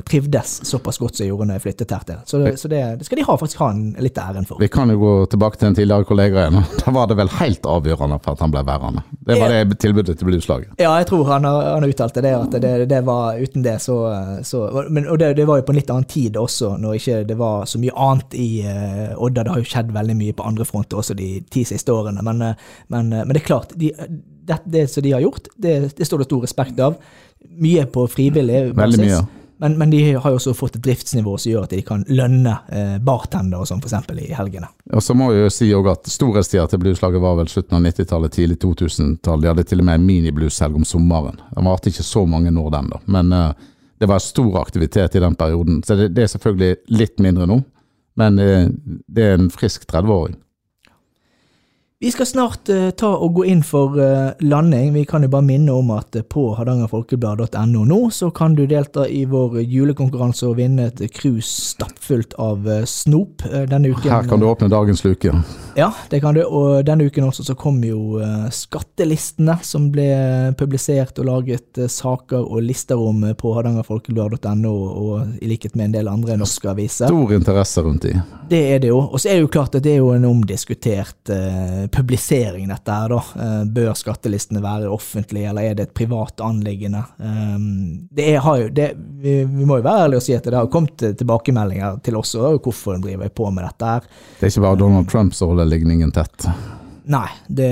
trivdes 0.08 0.58
såpass 0.68 1.00
godt 1.00 1.18
som 1.18 1.24
jeg 1.24 1.32
gjorde 1.32 1.48
når 1.48 1.58
jeg 1.58 1.64
flyttet 1.66 1.94
her 1.96 2.04
til. 2.06 2.20
Så, 2.28 2.42
så 2.60 2.70
det, 2.70 2.82
det, 3.00 3.08
skal 3.08 3.18
de 3.18 3.26
ha, 3.26 3.36
faktisk 3.40 3.62
ha 3.64 3.70
en, 3.74 3.82
litt 4.04 4.20
æren 4.22 4.46
for. 4.46 4.62
Vi 4.62 4.70
kan 4.70 4.92
jo 4.92 5.00
gå 5.02 5.14
tilbake 5.34 5.58
til 5.58 5.70
en 5.70 5.78
tidligere 5.78 6.06
kollega 6.08 6.44
igjen. 6.44 6.60
Da 6.78 6.94
var 6.94 7.10
det 7.10 7.18
vel 7.18 7.32
helt 7.40 7.66
avgjørende 7.66 8.20
for 8.22 8.36
at 8.36 8.44
han 8.44 8.54
ble 8.54 8.62
værende. 8.68 9.02
Det 9.28 9.38
var 9.40 9.52
det 9.52 9.78
tilbudet 9.82 10.14
til 10.18 10.30
blueslaget. 10.30 10.76
Ja, 10.78 10.92
jeg 11.00 11.08
tror 11.10 11.26
han 11.32 11.46
har, 11.48 11.72
han 11.74 11.84
har 11.84 11.94
uttalt 11.94 12.20
det, 12.22 12.34
at 12.36 12.54
det, 12.62 12.72
det, 12.90 13.02
var 13.06 13.38
uten 13.40 13.64
det 13.66 13.78
så, 13.82 13.98
så 14.46 14.62
men, 14.88 15.08
Og 15.10 15.18
det, 15.20 15.46
var 15.48 15.60
jo 15.60 15.66
på 15.66 15.74
en 15.74 15.80
litt 15.80 15.90
annen 15.92 16.08
tid 16.08 16.38
også, 16.38 16.76
når 16.80 17.00
ikke 17.00 17.20
det 17.28 17.38
var 17.40 17.66
så 17.68 17.80
mye 17.82 17.94
annet 17.98 18.38
i 18.38 18.48
Odda. 19.16 19.42
Det 19.42 19.54
har 19.54 19.62
jo 19.62 19.68
skjedd 19.68 19.88
skjedd 19.88 19.97
veldig 19.97 20.16
mye 20.16 20.37
på 20.37 20.47
andre 20.47 20.64
fronter 20.64 20.99
også 20.99 21.14
de 21.14 21.40
ti 21.50 21.64
siste 21.64 21.92
årene. 21.92 22.23
Men, 22.23 22.42
eh, 22.42 22.54
men, 22.88 23.12
eh, 23.12 23.25
men 23.25 23.35
det 23.35 23.42
er 23.42 23.47
klart, 23.47 23.73
de, 23.75 23.92
det, 24.45 24.61
det, 24.64 24.90
som 24.90 25.02
de 25.02 25.12
har 25.12 25.21
gjort, 25.21 25.49
det, 25.57 25.97
det, 25.97 26.07
står 26.07 26.18
det 26.18 26.28
stor 26.28 26.42
respekt 26.42 26.80
av. 26.80 26.97
Mye 27.59 27.87
på 27.87 28.07
frivillig 28.09 28.75
basis. 28.75 28.99
Mye. 28.99 29.26
Men, 29.61 29.76
men, 29.76 29.90
de 29.90 30.14
har 30.14 30.30
jo 30.30 30.37
også 30.38 30.54
fått 30.54 30.76
et 30.76 30.83
driftsnivå 30.85 31.33
som 31.37 31.50
gjør 31.50 31.64
at 31.66 31.73
de 31.73 31.80
kan 31.83 32.04
lønne 32.07 32.52
eh, 32.71 32.99
og 33.02 33.66
sånn, 33.66 33.80
f.eks. 33.83 34.12
i 34.23 34.33
helgene. 34.33 34.68
Og 34.95 35.02
så 35.02 35.16
må 35.18 35.33
jeg 35.33 35.49
jo 35.49 35.50
si 35.50 35.71
at 35.75 36.07
Storhetstida 36.07 36.68
til 36.68 36.78
blueslaget 36.78 37.21
var 37.21 37.35
vel 37.40 37.49
slutten 37.50 37.75
av 37.75 37.83
90-tallet, 37.83 38.33
tidlig 38.33 38.61
2000-tall. 38.62 39.42
De 39.42 39.50
hadde 39.50 39.64
til 39.66 39.83
og 39.83 39.88
med 39.90 40.04
miniblueshelg 40.07 40.78
om 40.78 40.87
sommeren. 40.87 41.40
Det 41.50 41.64
varte 41.66 41.90
ikke 41.90 42.07
så 42.07 42.23
mange 42.25 42.54
år 42.54 42.71
den, 42.76 42.92
da. 42.95 43.02
Men 43.11 43.35
eh, 43.35 43.66
det 43.99 44.07
var 44.07 44.23
stor 44.23 44.61
aktivitet 44.62 45.18
i 45.18 45.25
den 45.26 45.35
perioden. 45.35 45.83
Så 45.83 45.99
det, 45.99 46.12
det 46.14 46.23
er 46.28 46.33
selvfølgelig 46.37 46.76
litt 46.95 47.18
mindre 47.18 47.50
nå. 47.50 47.59
Men 48.18 48.38
eh, 48.42 48.68
det 49.06 49.25
er 49.25 49.38
en 49.38 49.50
frisk 49.54 49.87
30-åring. 49.92 50.37
Vi 52.00 52.10
skal 52.10 52.26
snart 52.26 52.68
uh, 52.70 52.90
ta 52.94 53.08
og 53.10 53.32
gå 53.34 53.44
inn 53.50 53.64
for 53.66 53.96
uh, 53.98 54.30
landing. 54.38 54.92
Vi 54.94 55.00
kan 55.10 55.24
jo 55.26 55.32
bare 55.32 55.42
minne 55.42 55.74
om 55.74 55.88
at 55.90 56.14
uh, 56.14 56.22
på 56.22 56.44
hardangerfolkeblad.no 56.54 57.80
nå 57.90 57.98
så 58.14 58.28
kan 58.30 58.54
du 58.54 58.68
delta 58.70 59.02
i 59.10 59.24
vår 59.26 59.56
julekonkurranse 59.64 60.46
og 60.46 60.60
vinne 60.60 60.86
et 60.92 61.02
cruise 61.10 61.50
stappfullt 61.50 62.36
av 62.38 62.68
snop 62.86 63.42
denne 63.42 63.90
uken. 63.90 64.12
Her 64.12 64.28
kan 64.30 64.38
du 64.38 64.46
åpne 64.46 64.68
dagens 64.70 65.02
luke. 65.02 65.32
Ja, 65.74 65.88
det 66.10 66.20
kan 66.22 66.38
du. 66.38 66.44
Og 66.46 66.86
denne 66.86 67.08
uken 67.10 67.26
også 67.26 67.48
så 67.48 67.58
kom 67.58 67.82
jo 67.82 68.22
skattelistene 68.54 69.58
som 69.66 69.90
ble 69.90 70.06
publisert 70.58 71.18
og 71.18 71.26
laget 71.32 71.82
saker 71.90 72.46
og 72.46 72.62
lister 72.62 72.98
om 73.02 73.26
på 73.38 73.56
hardangerfolkeblad.no, 73.58 74.76
og 75.02 75.42
i 75.42 75.50
likhet 75.50 75.74
med 75.74 75.90
en 75.90 75.98
del 75.98 76.12
andre 76.14 76.38
norske 76.38 76.70
aviser. 76.70 77.10
Stor 77.10 77.34
interesse 77.34 77.82
rundt 77.82 78.06
de. 78.06 78.14
Det 78.48 78.62
er 78.76 78.86
det 78.86 78.94
jo. 78.94 79.02
Og 79.02 79.18
så 79.18 79.32
er 79.32 79.40
det 79.40 79.48
jo 79.48 79.52
klart 79.58 79.74
at 79.74 79.84
det 79.84 79.96
er 79.96 80.02
jo 80.02 80.14
en 80.14 80.30
omdiskutert 80.30 81.34
publisering, 81.92 82.68
dette 82.68 82.95
her, 82.95 83.12
da. 83.12 83.21
Eh, 83.45 83.64
bør 83.75 83.92
skattelistene 83.99 84.62
være 84.64 84.90
offentlige, 84.92 85.50
eller 85.50 85.71
er 85.71 85.78
det 85.78 85.88
et 85.88 85.95
privat 85.97 86.40
anliggende? 86.45 87.02
Ehm, 87.18 88.09
det 88.14 88.30
er, 88.35 88.40
jo, 88.62 88.71
det, 88.75 88.88
vi, 89.23 89.38
vi, 89.45 89.68
må 89.68 89.80
jo 89.80 89.87
være 89.87 90.07
ærlige 90.07 90.23
og 90.23 90.26
si 90.28 90.37
at 90.37 90.49
det 90.49 90.59
har 90.59 90.73
kommet 90.73 91.04
tilbakemeldinger 91.21 92.00
til 92.04 92.18
oss 92.21 92.35
og 92.38 92.61
hvorfor 92.64 92.97
en 92.97 93.04
driver 93.04 93.28
på 93.28 93.50
med 93.50 93.66
dette 93.68 93.95
her. 93.95 94.11
Det 94.38 94.49
er 94.49 94.54
ikke 94.54 94.66
bare 94.66 94.83
Donald 94.85 95.09
Trump 95.12 95.37
som 95.37 95.54
holder 95.54 95.73
ligningen 95.73 96.12
tett? 96.14 96.49
Nei, 97.08 97.28
det, 97.46 97.68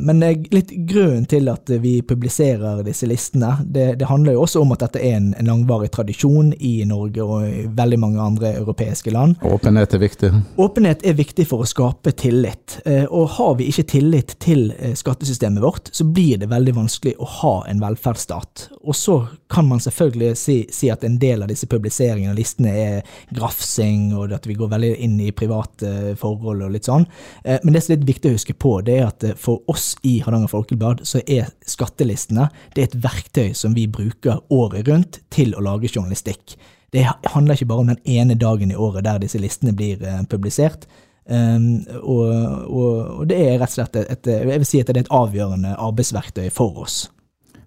men 0.00 0.22
er 0.22 0.36
litt 0.54 0.70
grunnen 0.86 1.24
til 1.26 1.48
at 1.50 1.66
vi 1.82 1.96
publiserer 2.06 2.84
disse 2.86 3.08
listene, 3.10 3.56
det, 3.66 3.96
det 3.98 4.06
handler 4.06 4.36
jo 4.36 4.44
også 4.44 4.62
om 4.62 4.74
at 4.76 4.84
dette 4.84 5.00
er 5.02 5.16
en, 5.16 5.32
en, 5.34 5.48
langvarig 5.48 5.88
tradisjon 5.90 6.52
i 6.54 6.84
Norge 6.86 7.24
og 7.24 7.46
i 7.48 7.64
veldig 7.74 7.98
mange 7.98 8.22
andre 8.22 8.52
europeiske 8.60 9.10
land. 9.10 9.34
Åpenhet 9.42 9.96
er 9.96 10.02
viktig? 10.04 10.30
Åpenhet 10.62 11.02
er 11.02 11.16
viktig 11.18 11.48
for 11.50 11.64
å 11.64 11.66
skape 11.66 12.12
tillit. 12.20 12.76
Eh, 12.84 13.02
og 13.10 13.32
har 13.40 13.56
vi 13.58 13.66
ikke 13.72 13.86
tillit 13.96 14.36
til 14.44 14.68
eh, 14.76 14.94
skattesystemet 14.98 15.64
vårt, 15.64 15.90
så 15.90 16.06
blir 16.06 16.38
det 16.38 16.50
veldig 16.52 16.76
vanskelig 16.78 17.16
å 17.18 17.28
ha 17.40 17.54
en 17.66 17.82
velferdsstat. 17.82 18.68
Og 18.84 18.94
så 18.94 19.18
kan 19.50 19.66
man 19.66 19.82
selvfølgelig 19.82 20.30
si, 20.38 20.58
si 20.70 20.92
at 20.94 21.02
en 21.08 21.18
del 21.18 21.42
av 21.42 21.50
disse 21.50 21.66
publiseringene 21.66 22.30
og 22.30 22.38
listene 22.38 22.76
er 22.78 23.18
grafsing, 23.34 24.12
og 24.14 24.38
at 24.38 24.46
vi 24.46 24.54
går 24.58 24.70
veldig 24.76 24.94
inn 25.08 25.18
i 25.24 25.34
private 25.34 26.14
forhold 26.20 26.68
og 26.68 26.76
litt 26.76 26.86
sånn. 26.86 27.10
Eh, 27.42 27.58
men 27.64 27.74
det 27.74 27.82
som 27.82 27.96
er 27.96 27.98
litt 27.98 28.12
viktig 28.14 28.30
å 28.30 28.38
huske 28.38 28.54
på, 28.54 28.67
på, 28.68 28.80
det 28.84 28.98
er 29.00 29.06
at 29.08 29.24
eh, 29.24 29.36
for 29.38 29.64
oss 29.70 29.94
i 30.06 30.18
Hardanger 30.24 30.50
Folkeblad 30.52 31.04
så 31.08 31.22
er 31.26 31.48
skattelistene 31.68 32.48
det 32.74 32.82
er 32.82 32.90
et 32.90 32.98
verktøy 33.04 33.52
som 33.56 33.76
vi 33.76 33.86
bruker 33.88 34.42
året 34.52 34.88
rundt 34.88 35.22
til 35.34 35.54
å 35.56 35.64
lage 35.64 35.88
journalistikk. 35.88 36.56
Det 36.92 37.04
handler 37.04 37.56
ikke 37.56 37.68
bare 37.68 37.84
om 37.84 37.92
den 37.92 38.02
ene 38.08 38.36
dagen 38.38 38.72
i 38.72 38.76
året 38.76 39.06
der 39.06 39.20
disse 39.22 39.40
listene 39.40 39.74
blir 39.76 40.02
eh, 40.04 40.24
publisert. 40.28 40.88
Um, 41.28 41.82
og, 42.00 42.30
og, 42.72 42.92
og, 43.18 43.24
det 43.28 43.36
er 43.36 43.58
rett 43.60 43.74
og 43.74 43.74
slett 43.74 43.98
et, 44.00 44.14
et, 44.14 44.28
jeg 44.48 44.60
vil 44.62 44.68
si 44.68 44.78
at 44.80 44.88
det 44.88 44.94
er 44.94 45.04
et 45.04 45.10
avgjørende 45.12 45.74
arbeidsverktøy 45.76 46.46
for 46.56 46.80
oss. 46.80 47.02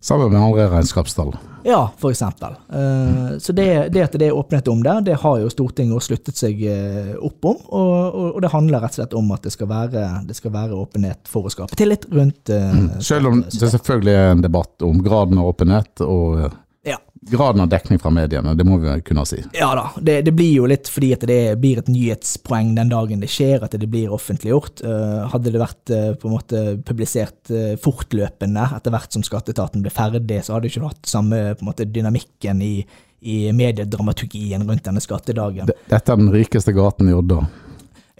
Sammen 0.01 0.31
med 0.31 0.41
andre 0.41 0.65
regnskapstall. 0.71 1.35
Ja, 1.63 1.91
eksempel. 2.09 2.55
Uh, 2.73 3.37
så 3.37 3.53
det, 3.53 3.89
det, 3.93 4.01
at 4.01 4.15
det 4.17 4.31
er 4.31 4.37
åpenhet 4.37 4.67
om 4.67 4.81
det, 4.83 4.95
det 5.05 5.19
har 5.21 5.37
jo 5.43 5.49
Stortinget 5.53 6.01
sluttet 6.01 6.39
seg 6.39 6.63
uh, 6.65 7.11
opp 7.21 7.45
om. 7.45 7.59
Og, 7.69 8.17
og, 8.31 8.39
det 8.41 8.49
handler 8.49 8.81
rett 8.81 8.95
og 8.95 9.01
slett 9.01 9.13
om 9.19 9.29
at 9.35 9.45
det 9.45 9.53
skal 9.53 9.69
være, 9.69 10.07
det 10.25 10.37
skal 10.39 10.55
være 10.55 10.79
åpenhet 10.81 11.29
for 11.29 11.45
å 11.45 11.53
skape 11.53 11.77
tillit 11.77 12.09
rundt 12.09 12.49
uh, 12.49 12.97
Selv 12.97 13.29
om 13.29 13.43
det 13.45 13.69
selvfølgelig 13.75 14.17
er 14.17 14.33
en 14.33 14.41
debatt 14.41 14.87
om 14.89 15.05
graden 15.05 15.41
av 15.41 15.53
åpenhet 15.53 16.05
og. 16.07 16.49
Graden 17.29 17.61
av 17.61 17.67
dekning 17.69 17.99
fra 18.01 18.09
mediene, 18.09 18.55
det 18.57 18.65
må 18.65 18.79
vi 18.81 18.95
kunne 19.05 19.21
si. 19.29 19.43
Ja 19.53 19.67
da, 19.77 19.83
det, 20.01 20.15
det 20.25 20.31
blir 20.33 20.55
jo 20.55 20.65
litt 20.69 20.89
fordi 20.89 21.11
at 21.13 21.25
det 21.29 21.37
blir 21.61 21.77
et 21.77 21.91
nyhetspoeng 21.91 22.71
den 22.79 22.89
dagen 22.89 23.21
det 23.21 23.29
skjer, 23.29 23.61
at 23.61 23.75
det 23.77 23.89
blir 23.93 24.09
offentliggjort. 24.15 24.81
Uh, 24.81 25.29
hadde 25.29 25.53
det 25.53 25.61
vært 25.61 25.93
uh, 25.93 26.07
på 26.17 26.29
en 26.29 26.33
måte 26.33 26.63
publisert 26.87 27.53
uh, 27.53 27.75
fortløpende 27.83 28.65
etter 28.79 28.95
hvert 28.95 29.13
som 29.13 29.25
skatteetaten 29.27 29.85
ble 29.85 29.93
ferdig, 29.93 30.41
så 30.41 30.55
hadde 30.55 30.65
det 30.65 30.73
ikke 30.73 30.89
hatt 30.89 31.13
samme 31.13 31.43
på 31.53 31.61
en 31.61 31.69
måte, 31.69 31.85
dynamikken 31.85 32.65
i, 32.65 32.75
i 33.21 33.37
mediedramaturgien 33.53 34.65
rundt 34.65 34.89
denne 34.89 35.05
skattedagen. 35.05 35.69
Dette 35.69 36.01
er 36.01 36.23
den 36.23 36.33
rikeste 36.33 36.73
gaten 36.73 37.11
i 37.11 37.17
Odda. 37.19 37.43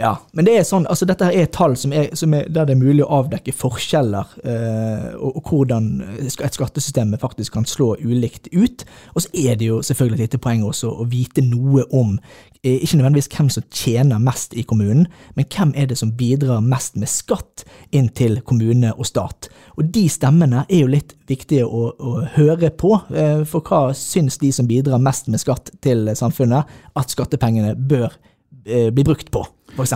Ja, 0.01 0.15
men 0.33 0.47
det 0.47 0.55
er 0.57 0.63
sånn, 0.65 0.87
altså 0.89 1.05
dette 1.05 1.27
er 1.29 1.49
tall 1.53 1.75
som 1.77 1.91
er, 1.93 2.07
som 2.17 2.33
er, 2.33 2.47
der 2.49 2.65
det 2.65 2.73
er 2.73 2.79
mulig 2.79 3.03
å 3.05 3.19
avdekke 3.19 3.53
forskjeller, 3.53 4.31
eh, 4.41 5.11
og, 5.13 5.35
og, 5.37 5.51
hvordan 5.51 5.91
et 6.23 6.57
skattesystem 6.57 7.13
faktisk 7.21 7.53
kan 7.53 7.67
slå 7.69 7.91
ulikt 8.01 8.49
ut. 8.49 8.81
Og 9.13 9.27
så 9.27 9.29
er 9.37 9.59
det 9.59 9.67
jo 9.67 9.77
selvfølgelig 9.85 10.17
et 10.17 10.23
lite 10.25 10.39
poeng 10.41 10.63
også 10.65 10.89
å 10.89 11.05
vite 11.11 11.43
noe 11.45 11.85
om 11.93 12.15
eh, 12.15 12.79
ikke 12.79 12.97
nødvendigvis 12.97 13.29
hvem 13.35 13.53
som 13.53 13.67
tjener 13.69 14.25
mest 14.25 14.57
i 14.57 14.65
kommunen, 14.65 15.05
men 15.37 15.49
hvem 15.53 15.75
er 15.77 15.91
det 15.93 15.99
som 16.01 16.15
bidrar 16.17 16.65
mest 16.65 16.97
med 16.97 17.11
skatt 17.11 17.67
inn 17.93 18.09
til 18.17 18.41
kommune 18.41 18.95
og 18.95 19.05
stat. 19.11 19.51
Og 19.77 19.93
de 19.93 20.07
stemmene 20.09 20.65
er 20.65 20.81
jo 20.81 20.91
litt 20.95 21.13
viktige 21.29 21.69
å, 21.69 21.91
å 21.93 22.17
høre 22.39 22.73
på, 22.73 22.95
eh, 23.13 23.45
for 23.45 23.61
hva 23.69 23.93
syns 23.93 24.41
de 24.41 24.49
som 24.55 24.65
bidrar 24.65 25.03
mest 25.03 25.29
med 25.29 25.45
skatt 25.45 25.75
til 25.85 26.09
samfunnet, 26.17 26.77
at 26.97 27.13
skattepengene 27.13 27.77
bør 27.77 28.09
eh, 28.65 28.89
bli 28.89 29.05
brukt 29.05 29.29
på? 29.29 29.45
f.eks. 29.75 29.93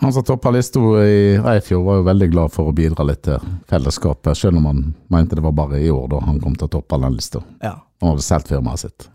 Han 0.00 0.12
som 0.12 0.24
toppa 0.24 0.50
lista 0.54 0.80
i 1.04 1.40
Eifjord 1.54 1.84
var 1.84 1.96
jo 1.98 2.04
veldig 2.06 2.28
glad 2.30 2.52
for 2.54 2.70
å 2.70 2.76
bidra 2.76 3.04
litt 3.06 3.24
til 3.26 3.40
fellesskapet, 3.70 4.38
selv 4.38 4.60
om 4.60 4.68
han 4.70 4.84
mente 5.12 5.36
det 5.36 5.42
var 5.44 5.56
bare 5.56 5.80
i 5.82 5.90
år 5.90 6.06
da 6.12 6.22
han 6.22 6.38
kom 6.42 6.54
til 6.54 6.68
å 6.68 6.74
toppe 6.78 7.00
den 7.02 7.18
lista. 7.18 7.42
Ja. 7.64 7.74
Han 8.00 8.14
hadde 8.14 8.24
solgt 8.26 8.52
firmaet 8.52 8.84
sitt. 8.84 9.08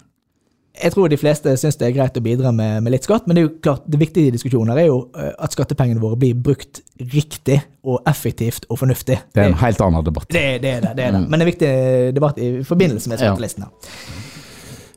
Jeg 0.78 0.94
tror 0.94 1.10
de 1.10 1.18
fleste 1.18 1.56
syns 1.58 1.80
det 1.80 1.88
er 1.88 1.96
greit 1.96 2.18
å 2.20 2.22
bidra 2.22 2.52
med, 2.54 2.84
med, 2.86 2.94
litt 2.94 3.08
skatt, 3.08 3.26
men 3.26 3.38
det 3.38 3.42
er 3.42 3.48
jo 3.48 3.54
klart, 3.66 3.88
det 3.90 3.98
viktige 3.98 4.30
i 4.30 4.34
diskusjoner 4.36 4.78
er 4.78 4.90
jo 4.92 5.00
eh, 5.18 5.32
at 5.34 5.56
skattepengene 5.56 6.04
våre 6.04 6.20
blir 6.22 6.38
brukt 6.38 6.84
riktig 7.16 7.58
og 7.88 8.06
effektivt 8.10 8.68
og 8.70 8.84
fornuftig. 8.84 9.18
Det 9.34 9.42
er 9.42 9.50
en 9.50 9.58
helt 9.64 9.82
annen 9.82 10.06
debatt. 10.06 10.30
Det, 10.30 10.46
det 10.62 10.76
er 10.76 10.86
det. 10.86 10.94
det, 11.00 11.08
er 11.08 11.18
det. 11.18 11.24
Mm. 11.24 11.28
Men 11.32 11.40
det 11.40 11.48
en 11.48 11.52
viktig 11.54 11.74
debatt 12.20 12.38
i 12.38 12.52
forbindelse 12.68 13.10
med 13.10 13.24
skattelistene. 13.24 13.72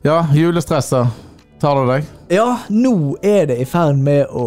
Ja, 0.05 0.11
ja 0.11 0.21
julestresset. 0.37 1.30
Tar 1.61 1.77
det 1.77 1.93
deg? 1.93 2.05
Ja, 2.33 2.45
nå 2.73 3.19
er 3.21 3.43
det 3.51 3.59
i 3.61 3.65
ferd 3.69 3.99
med 4.01 4.31
å 4.33 4.45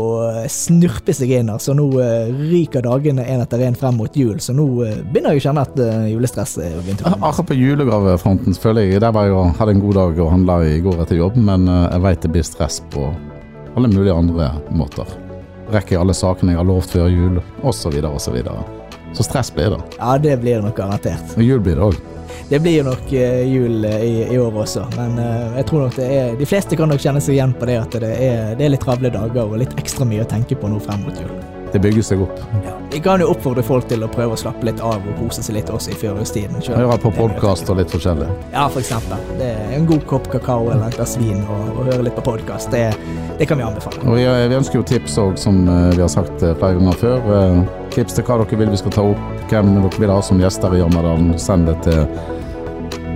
snurpe 0.50 1.14
seg 1.14 1.30
inn. 1.36 1.52
Så 1.62 1.76
Nå 1.78 1.84
uh, 1.94 2.30
ryker 2.34 2.82
dagene 2.82 3.22
én 3.30 3.42
etter 3.44 3.62
én 3.62 3.76
frem 3.78 3.94
mot 4.00 4.16
jul, 4.18 4.40
så 4.42 4.54
nå 4.56 4.64
uh, 4.82 4.96
begynner 5.12 5.36
jeg 5.36 5.44
å 5.44 5.44
kjenne 5.44 5.62
at 5.62 5.78
uh, 5.78 6.08
julestresset 6.10 6.74
begynte 6.80 7.04
å 7.04 7.12
komme. 7.12 7.28
Akkurat 7.30 7.50
på 7.52 7.58
julegavefronten 7.60 8.58
føler 8.58 8.88
jeg 8.88 9.02
Der 9.04 9.14
var 9.14 9.28
jeg 9.28 9.36
og 9.36 9.52
hadde 9.60 9.76
en 9.76 9.84
god 9.84 9.98
dag 10.00 10.18
og 10.24 10.32
handla 10.32 10.56
i 10.66 10.80
går 10.82 11.04
etter 11.04 11.20
jobb, 11.20 11.38
men 11.38 11.68
jeg 11.70 12.02
veit 12.08 12.24
det 12.24 12.32
blir 12.34 12.48
stress 12.48 12.80
på 12.90 13.06
alle 13.74 13.90
mulige 13.92 14.16
andre 14.18 14.50
måter. 14.74 15.14
Rekker 15.70 15.96
jeg 15.96 16.02
alle 16.02 16.16
sakene 16.18 16.56
jeg 16.56 16.62
har 16.64 16.66
lovt 16.66 16.96
før 16.96 17.06
jul, 17.12 17.38
osv., 17.62 17.94
osv. 17.94 18.18
Så, 18.26 18.34
videre. 18.34 18.66
så 19.14 19.26
stress 19.26 19.54
blir 19.54 19.76
det. 19.76 19.80
Ja, 20.00 20.18
det 20.18 20.34
blir 20.42 20.58
det 20.58 20.66
nok 20.66 20.82
garantert. 20.82 21.38
Og 21.38 21.46
jul 21.46 21.62
blir 21.62 21.78
det 21.78 21.92
òg. 21.92 22.13
Det 22.48 22.60
blir 22.60 22.78
jo 22.80 22.84
nok 22.90 23.12
uh, 23.12 23.42
jul 23.48 23.84
uh, 23.84 23.96
i, 24.04 24.14
i, 24.34 24.38
år 24.38 24.60
også, 24.64 24.84
men 24.98 25.18
uh, 25.18 25.56
jeg 25.58 25.68
tror 25.70 25.86
nok 25.86 25.98
det 25.98 26.08
er 26.12 26.38
De 26.38 26.48
fleste 26.48 26.76
kan 26.76 26.90
nok 26.92 27.02
kjenne 27.02 27.22
seg 27.24 27.38
igjen 27.38 27.54
på 27.56 27.68
det 27.70 27.80
at 27.80 27.98
det 28.04 28.14
er, 28.14 28.54
det 28.58 28.66
er 28.66 28.74
litt 28.74 28.84
travle 28.84 29.12
dager 29.12 29.44
og 29.44 29.60
litt 29.62 29.74
ekstra 29.80 30.06
mye 30.08 30.24
å 30.26 30.30
tenke 30.30 30.58
på 30.58 30.70
nå 30.70 30.80
frem 30.84 31.06
mot 31.06 31.20
jul. 31.20 31.32
Det 31.74 31.80
bygger 31.82 32.04
seg 32.06 32.20
opp. 32.22 32.38
Ja. 32.62 32.72
Vi 32.92 33.00
kan 33.02 33.18
jo 33.18 33.32
oppfordre 33.32 33.64
folk 33.66 33.88
til 33.90 34.04
å 34.06 34.08
prøve 34.12 34.36
å 34.36 34.38
slappe 34.38 34.62
litt 34.68 34.78
av 34.78 35.02
og 35.02 35.16
kose 35.18 35.42
seg 35.42 35.56
litt 35.56 35.72
også 35.74 35.90
i 35.90 35.96
førjulstiden. 35.98 36.60
Høre 36.70 36.98
på 37.02 37.10
podkast 37.16 37.66
og 37.72 37.80
litt 37.80 37.90
forskjellig. 37.90 38.28
Ja, 38.52 38.68
for 38.70 38.78
eksempel. 38.84 39.18
Det 39.40 39.48
er 39.56 39.74
en 39.74 39.88
god 39.90 40.06
kopp 40.10 40.30
kakao 40.30 40.68
eller 40.68 40.86
et 40.86 41.00
glass 41.00 41.16
vin 41.18 41.40
og, 41.42 41.64
og 41.74 41.88
høre 41.90 42.06
litt 42.06 42.14
på 42.14 42.28
podkast. 42.30 42.70
Det, 42.70 42.84
det, 43.40 43.48
kan 43.50 43.58
vi 43.58 43.66
anbefale. 43.66 44.04
Og 44.06 44.20
vi, 44.20 44.28
vi 44.52 44.60
ønsker 44.60 44.78
jo 44.78 44.86
tips 44.92 45.18
òg, 45.24 45.34
som 45.40 45.64
vi 45.66 45.98
har 45.98 46.12
sagt 46.14 46.44
flere 46.44 46.76
ganger 46.78 47.02
før. 47.02 47.26
Tips 47.94 48.16
til 48.16 48.24
hva 48.26 48.34
dere 48.40 48.56
vil 48.58 48.72
vi 48.72 48.78
skal 48.80 48.92
ta 48.94 49.02
opp, 49.06 49.20
hvem 49.50 49.66
dere 49.76 49.98
vil 50.02 50.10
ha 50.10 50.16
som 50.26 50.40
gjester 50.42 50.70
i 50.74 50.80
Jammerdalen. 50.80 51.28
Send 51.38 51.62
det 51.70 51.76
til 51.86 52.00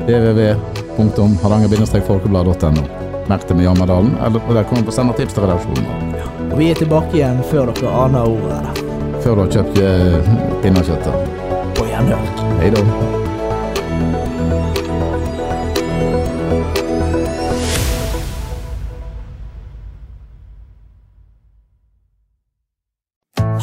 www.hardanger-folkeblad.no. 0.06 2.82
Merk 3.28 3.44
det 3.48 3.54
med 3.58 3.64
Jammerdalen, 3.66 4.12
eller 4.24 4.40
der 4.54 4.64
kommer 4.70 4.84
på 4.86 4.92
sender 4.94 5.14
tips 5.18 5.34
til 5.36 5.42
redaksjonen. 5.44 5.86
Og 6.48 6.56
vi 6.60 6.66
er 6.72 6.76
tilbake 6.78 7.12
igjen 7.18 7.38
før 7.50 7.64
dere 7.74 7.88
aner 8.06 8.22
ordet. 8.30 8.62
Før 9.24 9.32
du 9.34 9.40
har 9.44 9.52
kjøpt 9.58 9.74
eh, 9.82 10.18
pinnekjøttet. 10.62 11.16
På 11.76 11.82
gjenhør. 11.90 12.24
Hei 12.62 12.70
da. 12.72 12.80